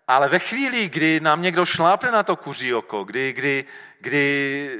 [0.08, 3.64] ale ve chvíli, kdy nám někdo šlápne na to kuří oko, kdy, kdy,
[4.00, 4.78] kdy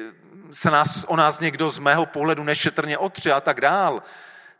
[0.51, 4.03] se nás, o nás někdo z mého pohledu nešetrně otře a tak dál,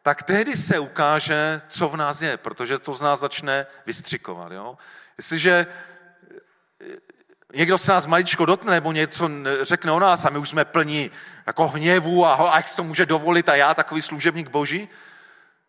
[0.03, 4.53] tak tehdy se ukáže, co v nás je, protože to z nás začne vystřikovat.
[4.53, 4.79] Jo?
[5.17, 5.67] Jestliže
[7.55, 9.31] někdo se nás maličko dotne nebo něco
[9.63, 11.11] řekne o nás a my už jsme plní
[11.47, 14.89] jako hněvu a, a jak to může dovolit a já takový služebník boží,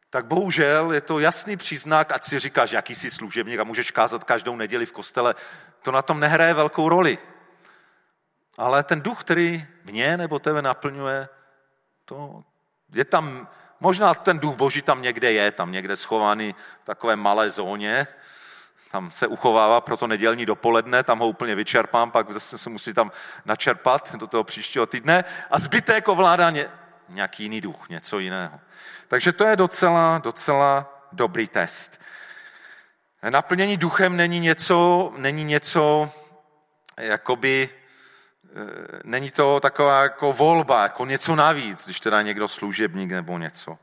[0.09, 4.23] tak bohužel je to jasný příznak, ať si říkáš, jaký jsi služebník a můžeš kázat
[4.23, 5.35] každou neděli v kostele,
[5.81, 7.17] to na tom nehraje velkou roli.
[8.57, 11.29] Ale ten duch, který mě nebo tebe naplňuje,
[12.05, 12.43] to
[12.93, 13.47] je tam,
[13.79, 18.07] možná ten duch boží tam někde je, tam někde schovaný v takové malé zóně,
[18.91, 22.93] tam se uchovává pro to nedělní dopoledne, tam ho úplně vyčerpám, pak zase se musí
[22.93, 23.11] tam
[23.45, 26.69] načerpat do toho příštího týdne a zbytek ovládá ně,
[27.09, 28.59] nějaký jiný duch, něco jiného.
[29.07, 32.01] Takže to je docela, docela dobrý test.
[33.29, 36.11] Naplnění duchem není něco, není něco
[36.97, 43.37] jakoby, e, není to taková jako volba, jako něco navíc, když teda někdo služebník nebo
[43.37, 43.77] něco.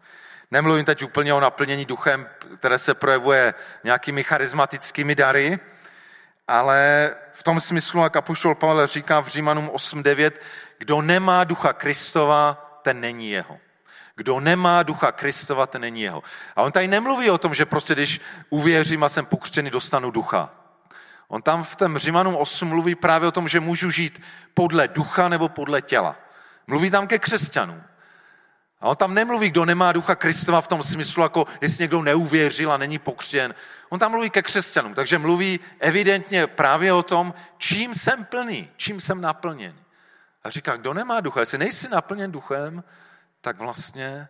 [0.51, 3.55] Nemluvím teď úplně o naplnění duchem, které se projevuje
[3.85, 5.59] nějakými charismatickými dary,
[6.49, 10.31] ale v tom smyslu, jak apoštol Pavel říká v Římanům 8.9,
[10.79, 13.59] kdo nemá ducha Kristova, ten není jeho.
[14.17, 16.23] Kdo nemá ducha Kristova, ten není jeho.
[16.57, 20.51] A on tady nemluví o tom, že prostě když uvěřím a jsem pokřtěný, dostanu ducha.
[21.29, 24.23] On tam v tom Římanům 8 mluví právě o tom, že můžu žít
[24.55, 26.17] podle ducha nebo podle těla.
[26.67, 27.83] Mluví tam ke křesťanům.
[28.87, 32.73] A on tam nemluví, kdo nemá ducha Kristova v tom smyslu, jako jestli někdo neuvěřil
[32.73, 33.55] a není pokřtěn.
[33.89, 39.01] On tam mluví ke křesťanům, takže mluví evidentně právě o tom, čím jsem plný, čím
[39.01, 39.77] jsem naplněn.
[40.45, 42.85] A říká, kdo nemá ducha, jestli nejsi naplněn duchem,
[43.41, 44.29] tak vlastně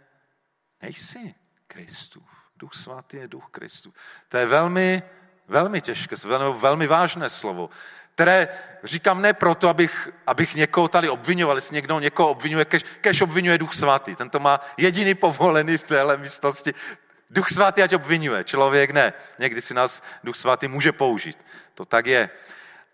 [0.82, 1.34] nejsi
[1.66, 2.28] Kristův.
[2.56, 3.94] Duch svatý je duch Kristův.
[4.28, 5.02] To je velmi,
[5.48, 7.70] velmi těžké, velmi, velmi vážné slovo
[8.16, 8.48] které
[8.84, 13.58] říkám ne proto, abych, abych někoho tady obvinoval, jestli někdo někoho obvinuje, kež, kež obvinuje
[13.58, 14.16] Duch Svatý.
[14.16, 16.74] Ten to má jediný povolený v téhle místnosti.
[17.30, 19.12] Duch Svatý ať obvinuje, člověk ne.
[19.38, 21.36] Někdy si nás Duch Svatý může použít.
[21.74, 22.30] To tak je.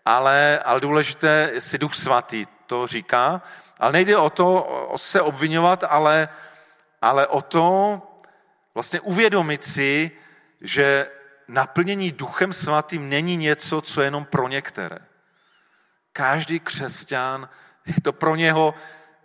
[0.05, 3.41] Ale, ale důležité, jestli Duch Svatý to říká,
[3.79, 6.29] ale nejde o to o se obvinovat, ale,
[7.01, 8.01] ale o to
[8.73, 10.11] vlastně uvědomit si,
[10.61, 11.07] že
[11.47, 15.12] naplnění duchem svatým není něco, co je jenom pro některé.
[16.13, 17.49] Každý křesťan,
[17.85, 18.73] je to pro něho,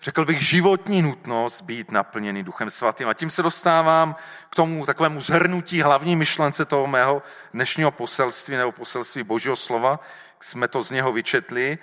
[0.01, 3.09] řekl bych, životní nutnost být naplněný duchem svatým.
[3.09, 4.17] A tím se dostávám
[4.51, 7.23] k tomu takovému zhrnutí hlavní myšlence toho mého
[7.55, 10.01] dnešního poselství nebo poselství Božího slova.
[10.41, 11.79] Jsme to z něho vyčetli.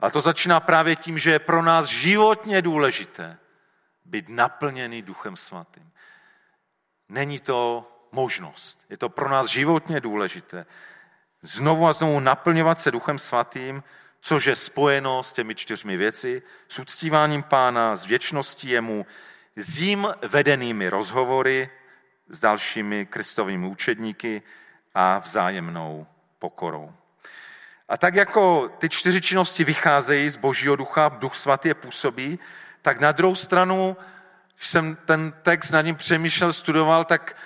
[0.00, 3.38] A to začíná právě tím, že je pro nás životně důležité
[4.04, 5.90] být naplněný duchem svatým.
[7.08, 8.84] Není to možnost.
[8.90, 10.66] Je to pro nás životně důležité.
[11.42, 13.82] Znovu a znovu naplňovat se duchem svatým,
[14.24, 19.06] což je spojeno s těmi čtyřmi věci, s uctíváním pána, s věčností jemu,
[19.56, 21.70] s jím vedenými rozhovory
[22.28, 24.42] s dalšími kristovými učedníky
[24.94, 26.06] a vzájemnou
[26.38, 26.92] pokorou.
[27.88, 32.38] A tak jako ty čtyři činnosti vycházejí z božího ducha, duch svatý je působí,
[32.82, 33.96] tak na druhou stranu,
[34.56, 37.36] když jsem ten text nad ním přemýšlel, studoval, tak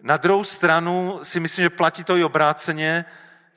[0.00, 3.04] na druhou stranu si myslím, že platí to i obráceně,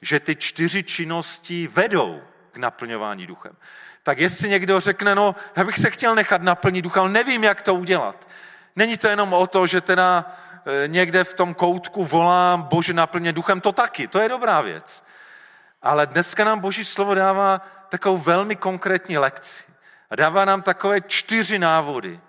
[0.01, 3.55] že ty čtyři činnosti vedou k naplňování duchem.
[4.03, 7.61] Tak jestli někdo řekne, no, já bych se chtěl nechat naplnit duchem, ale nevím, jak
[7.61, 8.27] to udělat.
[8.75, 10.25] Není to jenom o to, že teda
[10.65, 15.03] e, někde v tom koutku volám, bože, naplně duchem, to taky, to je dobrá věc.
[15.81, 19.63] Ale dneska nám Boží slovo dává takovou velmi konkrétní lekci.
[20.09, 22.19] A dává nám takové čtyři návody,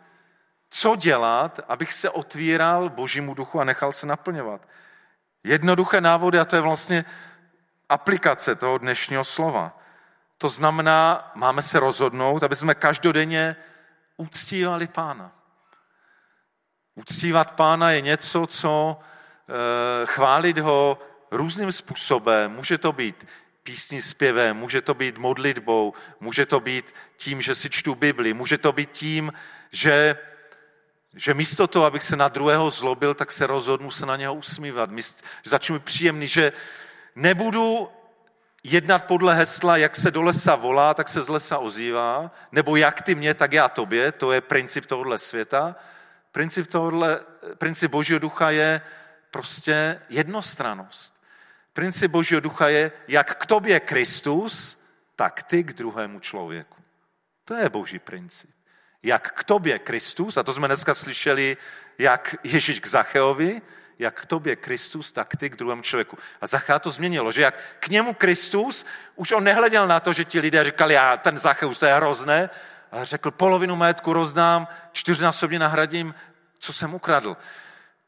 [0.71, 4.69] co dělat, abych se otvíral Božímu duchu a nechal se naplňovat.
[5.45, 7.05] Jednoduché návody a to je vlastně
[7.89, 9.82] aplikace toho dnešního slova.
[10.43, 13.57] To znamená, máme se rozhodnout, aby jsme každodenně
[14.17, 15.33] uctívali pána.
[16.95, 20.99] Uctívat pána je něco, co e, chválit ho
[21.31, 22.53] různým způsobem.
[22.53, 23.27] Může to být
[23.63, 28.59] písní zpěvem, může to být modlitbou, může to být tím, že si čtu Bibli, může
[28.59, 29.33] to být tím,
[29.73, 30.19] že,
[31.15, 34.91] že místo toho, abych se na druhého zlobil, tak se rozhodnu se na něho usmívat,
[34.91, 36.53] míst, začnu příjemný, že
[37.15, 37.89] nebudu
[38.64, 43.03] jednat podle hesla, jak se do lesa volá, tak se z lesa ozývá, nebo jak
[43.03, 45.77] ty mě, tak já tobě, to je princip tohohle světa.
[46.33, 47.20] Princip, tohohle,
[47.59, 48.81] princip Božího ducha je
[49.31, 51.14] prostě jednostranost.
[51.72, 54.83] Princip Božího ducha je, jak k tobě Kristus,
[55.16, 56.77] tak ty k druhému člověku.
[57.44, 58.51] To je boží princip.
[59.03, 61.57] Jak k tobě Kristus, a to jsme dneska slyšeli,
[61.98, 63.62] jak Ježíš k Zacheovi,
[63.99, 66.19] jak k tobě Kristus, tak ty k druhému člověku.
[66.41, 70.25] A Zachá to změnilo, že jak k němu Kristus, už on nehleděl na to, že
[70.25, 72.51] ti lidé říkali, já ten Zacheus, to je hrozné,
[72.93, 76.15] ale řekl, polovinu majetku rozdám, čtyřnásobně nahradím,
[76.59, 77.37] co jsem ukradl.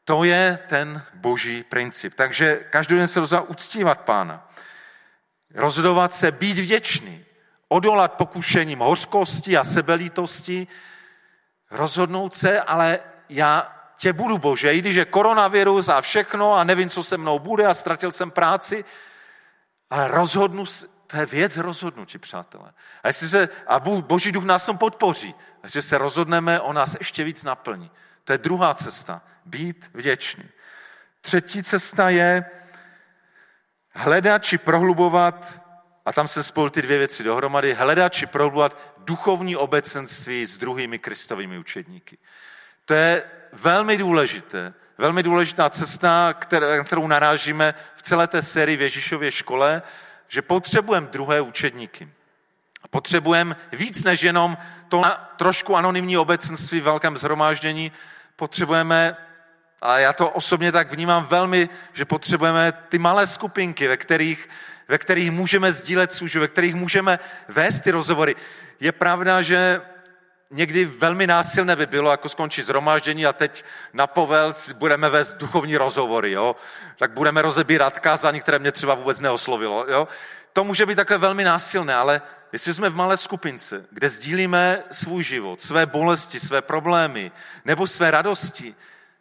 [0.03, 2.13] To je ten boží princip.
[2.13, 4.49] Takže každý den se rozhodá uctívat pána.
[5.53, 7.25] Rozhodovat se být vděčný.
[7.67, 10.67] Odolat pokušením hořkosti a sebelítosti.
[11.71, 16.89] Rozhodnout se, ale já tě budu Bože, i když je koronavirus a všechno a nevím,
[16.89, 18.85] co se mnou bude a ztratil jsem práci,
[19.89, 20.63] ale rozhodnu,
[21.07, 22.73] to je věc rozhodnutí, přátelé.
[23.03, 25.35] A, jestli se, a Boží duch nás tom podpoří.
[25.37, 27.91] A jestli se rozhodneme, on nás ještě víc naplní.
[28.23, 29.21] To je druhá cesta.
[29.45, 30.43] Být vděčný.
[31.21, 32.45] Třetí cesta je
[33.91, 35.61] hledat či prohlubovat,
[36.05, 40.99] a tam se spolu ty dvě věci dohromady, hledat či prohlubovat duchovní obecenství s druhými
[40.99, 42.17] kristovými učedníky.
[42.85, 43.23] To je
[43.55, 46.33] velmi důležité, velmi důležitá cesta,
[46.83, 49.81] kterou narážíme v celé té sérii v Ježíšově škole,
[50.27, 52.09] že potřebujeme druhé učedníky.
[52.89, 54.57] Potřebujeme víc než jenom
[54.89, 55.03] to
[55.35, 57.91] trošku anonymní obecenství v velkém zhromáždění,
[58.35, 59.17] potřebujeme,
[59.81, 64.49] a já to osobně tak vnímám velmi, že potřebujeme ty malé skupinky, ve kterých,
[64.87, 68.35] ve kterých můžeme sdílet službu, ve kterých můžeme vést ty rozhovory.
[68.79, 69.81] Je pravda, že
[70.55, 75.77] někdy velmi násilné by bylo, jako skončit zhromáždění a teď na povel budeme vést duchovní
[75.77, 76.55] rozhovory, jo?
[76.97, 79.85] tak budeme rozebírat kázání, které mě třeba vůbec neoslovilo.
[79.89, 80.07] Jo?
[80.53, 82.21] To může být takové velmi násilné, ale
[82.53, 87.31] jestli jsme v malé skupince, kde sdílíme svůj život, své bolesti, své problémy
[87.65, 88.75] nebo své radosti,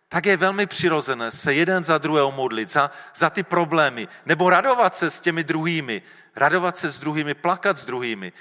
[0.08, 4.96] tak je velmi přirozené se jeden za druhého modlit, za, za ty problémy, nebo radovat
[4.96, 6.02] se s těmi druhými,
[6.36, 8.32] radovat se s druhými, plakat s druhými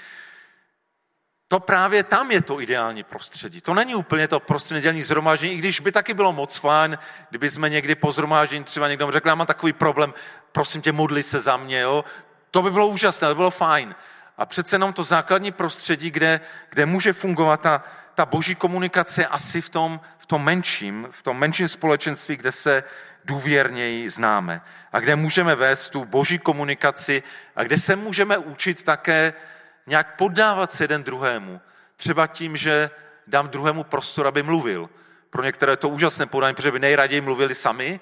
[1.54, 3.60] to právě tam je to ideální prostředí.
[3.60, 6.98] To není úplně to prostředí nedělní zhromáždění, i když by taky bylo moc fajn,
[7.30, 10.14] kdyby jsme někdy po zhromáždění třeba někdo řekl, já mám takový problém,
[10.52, 12.04] prosím tě, modli se za mě, jo?
[12.50, 13.94] To by bylo úžasné, to by bylo fajn.
[14.38, 16.40] A přece jenom to základní prostředí, kde,
[16.70, 17.82] kde může fungovat ta,
[18.14, 22.84] ta boží komunikace asi v tom, v tom menším, v tom menším společenství, kde se
[23.24, 24.60] důvěrněji známe
[24.92, 27.22] a kde můžeme vést tu boží komunikaci
[27.56, 29.34] a kde se můžeme učit také
[29.86, 31.60] nějak poddávat se jeden druhému.
[31.96, 32.90] Třeba tím, že
[33.26, 34.90] dám druhému prostor, aby mluvil.
[35.30, 38.00] Pro některé je to úžasné podání, protože by nejraději mluvili sami,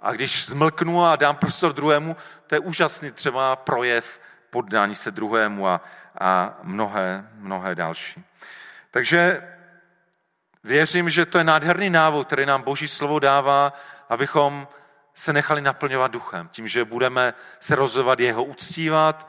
[0.00, 2.16] a když zmlknu a dám prostor druhému,
[2.46, 4.20] to je úžasný třeba projev
[4.50, 5.80] poddání se druhému a,
[6.20, 8.24] a mnohé, mnohé další.
[8.90, 9.48] Takže
[10.64, 13.72] věřím, že to je nádherný návod, který nám Boží slovo dává,
[14.08, 14.68] abychom
[15.14, 16.48] se nechali naplňovat duchem.
[16.48, 19.28] Tím, že budeme se rozhovat jeho uctívat,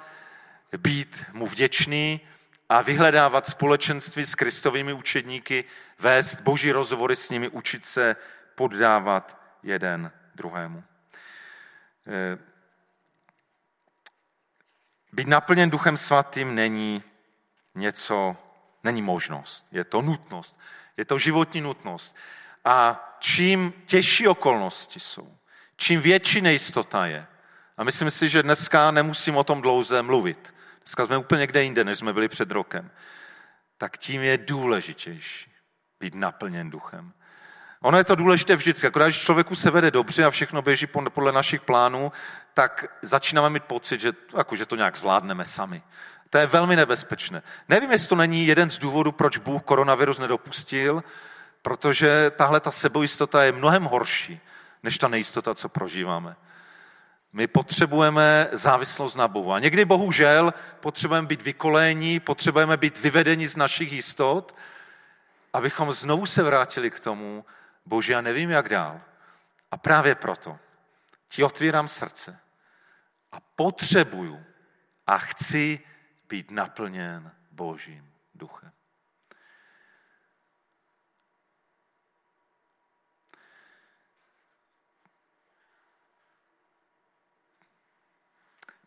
[0.77, 2.21] být mu vděčný
[2.69, 5.63] a vyhledávat společenství s kristovými učedníky,
[5.99, 8.15] vést boží rozhovory s nimi, učit se
[8.55, 10.83] poddávat jeden druhému.
[12.07, 12.37] Eh,
[15.11, 17.03] být naplněn duchem svatým není
[17.75, 18.37] něco,
[18.83, 20.59] není možnost, je to nutnost,
[20.97, 22.15] je to životní nutnost.
[22.65, 25.37] A čím těžší okolnosti jsou,
[25.77, 27.27] čím větší nejistota je,
[27.77, 30.53] a myslím si, že dneska nemusím o tom dlouze mluvit,
[30.83, 32.91] dneska jsme úplně někde jinde, než jsme byli před rokem,
[33.77, 35.51] tak tím je důležitější
[35.99, 37.13] být naplněn duchem.
[37.81, 38.87] Ono je to důležité vždycky.
[38.87, 42.11] Akorát, když člověku se vede dobře a všechno běží podle našich plánů,
[42.53, 45.83] tak začínáme mít pocit, že, jako, že to nějak zvládneme sami.
[46.29, 47.41] To je velmi nebezpečné.
[47.69, 51.03] Nevím, jestli to není jeden z důvodů, proč Bůh koronavirus nedopustil,
[51.61, 54.39] protože tahle ta sebojistota je mnohem horší,
[54.83, 56.35] než ta nejistota, co prožíváme.
[57.33, 59.51] My potřebujeme závislost na Bohu.
[59.51, 64.55] A někdy bohužel potřebujeme být vykolení, potřebujeme být vyvedeni z našich jistot,
[65.53, 67.45] abychom znovu se vrátili k tomu,
[67.85, 69.01] Bože, já nevím, jak dál.
[69.71, 70.59] A právě proto
[71.29, 72.39] ti otvírám srdce
[73.31, 74.43] a potřebuju
[75.07, 75.79] a chci
[76.29, 78.71] být naplněn Božím duchem.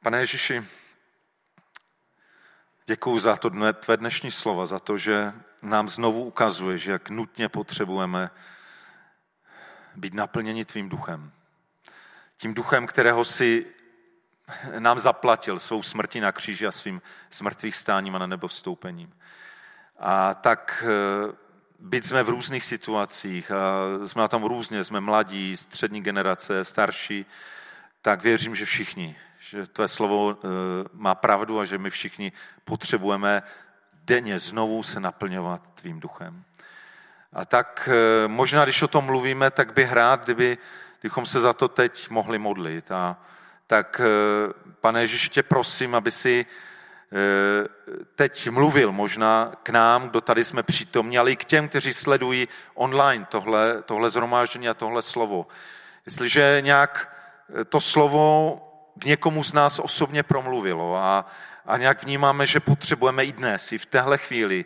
[0.06, 0.64] Pane Ježíši,
[2.86, 5.32] děkuji za to tvé dnešní slova, za to, že
[5.62, 8.30] nám znovu ukazuješ, jak nutně potřebujeme
[9.96, 11.32] být naplněni tvým duchem.
[12.36, 13.66] Tím duchem, kterého si
[14.78, 19.14] nám zaplatil svou smrtí na kříži a svým smrtvých stáním a na nebo vstoupením.
[19.98, 21.32] A tak eh,
[21.78, 27.26] byť jsme v různých situacích a jsme na tom různě, jsme mladí, střední generace, starší,
[28.02, 29.16] tak věřím, že všichni,
[29.50, 30.48] že tvé slovo eh,
[30.92, 32.32] má pravdu a že my všichni
[32.64, 33.42] potřebujeme
[33.92, 36.44] denně znovu se naplňovat tvým duchem.
[37.32, 40.58] A tak eh, možná, když o tom mluvíme, tak bych rád, kdyby,
[41.00, 42.90] kdybychom se za to teď mohli modlit.
[42.90, 43.16] A
[43.66, 46.46] tak, eh, pane Ježíši, tě prosím, aby si
[48.14, 52.48] teď mluvil možná k nám, kdo tady jsme přítomní, ale i k těm, kteří sledují
[52.74, 55.46] online tohle, tohle zhromáždění a tohle slovo.
[56.06, 57.16] Jestliže nějak
[57.68, 58.65] to slovo
[58.98, 61.26] k někomu z nás osobně promluvilo a,
[61.66, 64.64] a nějak vnímáme, že potřebujeme i dnes, i v téhle chvíli,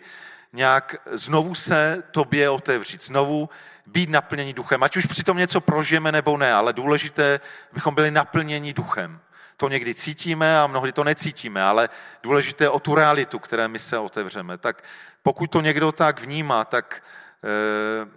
[0.52, 3.48] nějak znovu se tobě otevřít, znovu
[3.86, 4.82] být naplněni duchem.
[4.82, 7.40] Ať už přitom něco prožijeme nebo ne, ale důležité,
[7.72, 9.20] abychom byli naplněni duchem.
[9.56, 11.88] To někdy cítíme a mnohdy to necítíme, ale
[12.22, 14.58] důležité je o tu realitu, které my se otevřeme.
[14.58, 14.84] Tak
[15.22, 17.02] pokud to někdo tak vnímá, tak,
[17.44, 18.08] eh,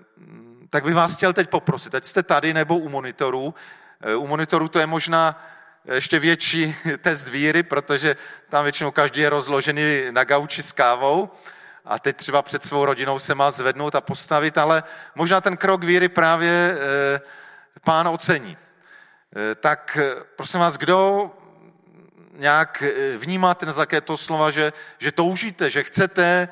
[0.70, 3.53] tak bych vás chtěl teď poprosit, ať jste tady nebo u monitoru.
[4.01, 5.43] Eh, u monitoru to je možná
[5.91, 8.15] ještě větší test víry, protože
[8.49, 11.29] tam většinou každý je rozložený na gauči s kávou
[11.86, 14.84] a teď třeba před svou rodinou se má zvednout a postavit, ale
[15.15, 17.21] možná ten krok víry právě eh,
[17.84, 18.57] pán ocení.
[18.57, 21.31] Eh, tak eh, prosím vás, kdo
[22.34, 22.84] nějak
[23.17, 26.49] vnímá ten zaké to slova, že, že toužíte, že chcete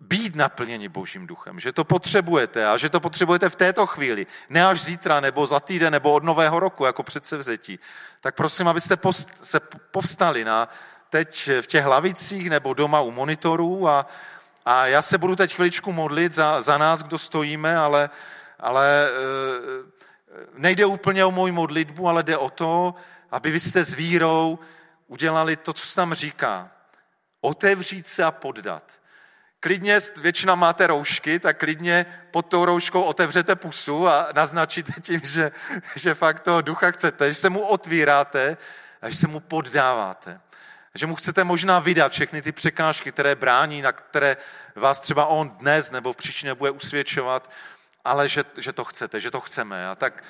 [0.00, 4.66] být naplněni Božím duchem, že to potřebujete a že to potřebujete v této chvíli, ne
[4.66, 7.78] až zítra nebo za týden nebo od nového roku jako předsevzetí,
[8.20, 10.68] tak prosím, abyste post, se povstali na
[11.10, 14.06] teď v těch lavicích nebo doma u monitorů a,
[14.64, 18.10] a já se budu teď chviličku modlit za, za nás, kdo stojíme, ale,
[18.58, 19.90] ale eh,
[20.54, 22.94] nejde úplně o moji modlitbu, ale jde o to,
[23.30, 24.58] aby vy jste s vírou
[25.06, 26.70] udělali to, co se tam říká.
[27.40, 28.99] Otevřít se a poddat.
[29.60, 35.52] Klidně, většina máte roušky, tak klidně pod tou rouškou otevřete pusu a naznačíte tím, že,
[35.96, 38.56] že fakt toho ducha chcete, že se mu otvíráte
[39.02, 40.40] a že se mu poddáváte.
[40.94, 44.36] Že mu chcete možná vydat všechny ty překážky, které brání, na které
[44.74, 47.50] vás třeba on dnes nebo v příčině bude usvědčovat,
[48.04, 49.88] ale že, že to chcete, že to chceme.
[49.88, 50.24] A tak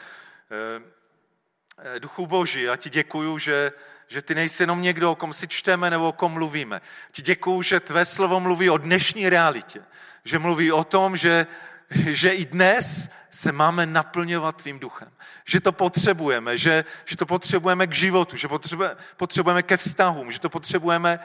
[0.50, 3.72] eh, Duchu Boží, já ti děkuju, že,
[4.10, 6.80] že ty nejsi jenom někdo, o kom si čteme nebo o kom mluvíme.
[7.12, 9.82] Ti děkuju, že tvé slovo mluví o dnešní realitě.
[10.24, 11.46] Že mluví o tom, že,
[11.90, 15.10] že i dnes se máme naplňovat tvým duchem.
[15.44, 20.40] Že to potřebujeme, že, že to potřebujeme k životu, že potřebujeme, potřebujeme ke vztahům, že
[20.40, 21.18] to potřebujeme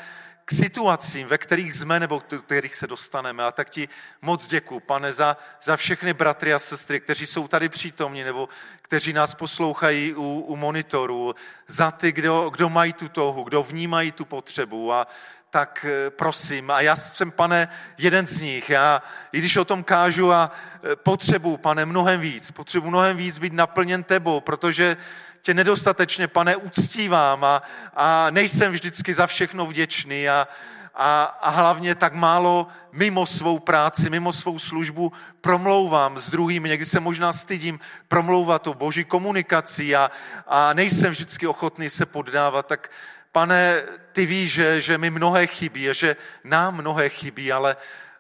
[0.46, 3.44] k situacím, ve kterých jsme nebo do kterých se dostaneme.
[3.44, 3.90] A tak ti
[4.22, 8.50] moc děkuji, pane, za, za všechny bratry a sestry, kteří jsou tady přítomní nebo
[8.82, 11.36] kteří nás poslouchají u, u monitoru,
[11.68, 14.94] za ty, kdo, kdo mají tu touhu, kdo vnímají tu potřebu.
[14.94, 15.08] A
[15.50, 17.68] tak eh, prosím, a já jsem, pane,
[17.98, 18.70] jeden z nich.
[18.70, 23.40] Já, i když o tom kážu a eh, potřebuji, pane, mnohem víc, potřebuji mnohem víc
[23.40, 24.98] být naplněn tebou, protože
[25.46, 27.64] tě nedostatečně, pane, uctívám a,
[27.96, 30.48] a nejsem vždycky za všechno vděčný a,
[30.96, 36.70] a, a hlavně tak málo mimo svou práci, mimo svou službu promlouvám s druhými.
[36.70, 40.12] Někdy se možná stydím promlouvat o boží komunikaci a,
[40.48, 42.66] a nejsem vždycky ochotný se poddávat.
[42.66, 42.92] Tak
[43.32, 47.76] pane, ty víš, že, že mi mnohé chybí, že nám mnohé chybí, ale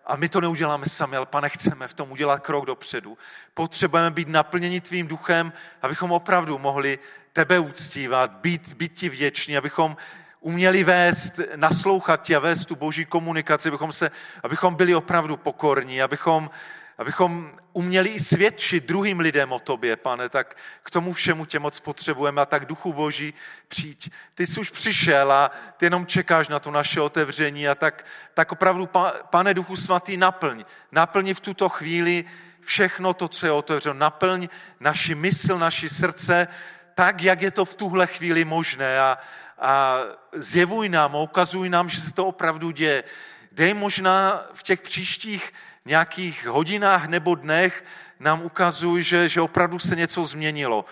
[0.05, 3.17] a my to neuděláme sami, ale pane, chceme v tom udělat krok dopředu.
[3.53, 6.99] Potřebujeme být naplněni tvým duchem, abychom opravdu mohli
[7.33, 9.97] tebe uctívat, být, být ti vděční, abychom
[10.39, 14.11] uměli vést, naslouchat ti a vést tu boží komunikaci, abychom, se,
[14.43, 16.49] abychom byli opravdu pokorní, abychom,
[16.97, 21.79] abychom uměli i svědčit druhým lidem o tobě, pane, tak k tomu všemu tě moc
[21.79, 23.33] potřebujeme a tak duchu boží
[23.67, 24.09] přijď.
[24.33, 28.51] Ty jsi už přišel a ty jenom čekáš na to naše otevření a tak, tak
[28.51, 28.89] opravdu,
[29.29, 30.65] pane duchu svatý, naplň.
[30.91, 32.25] Naplň v tuto chvíli
[32.61, 33.99] všechno to, co je otevřeno.
[33.99, 34.47] Naplň
[34.79, 36.47] naši mysl, naši srdce,
[36.93, 39.17] tak, jak je to v tuhle chvíli možné a,
[39.59, 39.99] a
[40.33, 43.03] zjevuj nám, ukazuj nám, že se to opravdu děje.
[43.55, 45.53] Dej možná v těch příštích
[45.85, 47.85] nějakých hodinách nebo dnech
[48.19, 50.85] nám ukazuj, že, že opravdu se něco změnilo.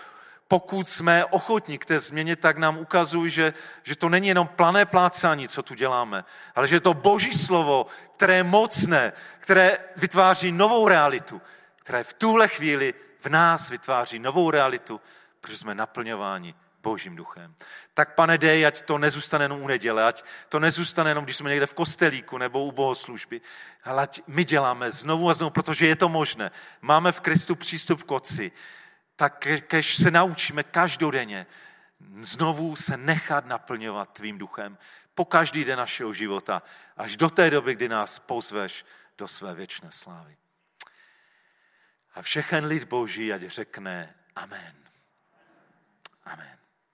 [0.48, 4.84] Pokud jsme ochotní k té změně, tak nám ukazuj, že, že to není jenom plané
[4.84, 10.52] plácání, co tu děláme, ale že je to boží slovo, které je mocné, které vytváří
[10.52, 11.42] novou realitu,
[11.76, 15.00] které v tuhle chvíli v nás vytváří novou realitu,
[15.40, 16.54] protože jsme naplňováni
[16.84, 17.54] Božím duchem.
[17.94, 21.50] Tak pane, dej, ať to nezůstane jenom u neděle, ať to nezůstane jenom, když jsme
[21.50, 23.40] někde v kostelíku nebo u bohoslužby,
[23.84, 26.50] ale ať my děláme znovu a znovu, protože je to možné.
[26.80, 28.52] Máme v Kristu přístup k Otci,
[29.16, 31.46] tak když se naučíme každodenně
[32.20, 34.78] znovu se nechat naplňovat tvým duchem
[35.14, 36.62] po každý den našeho života,
[36.96, 38.84] až do té doby, kdy nás pozveš
[39.18, 40.36] do své věčné slávy.
[42.14, 44.74] A všechen lid Boží, ať řekne Amen.
[46.24, 46.53] Amen.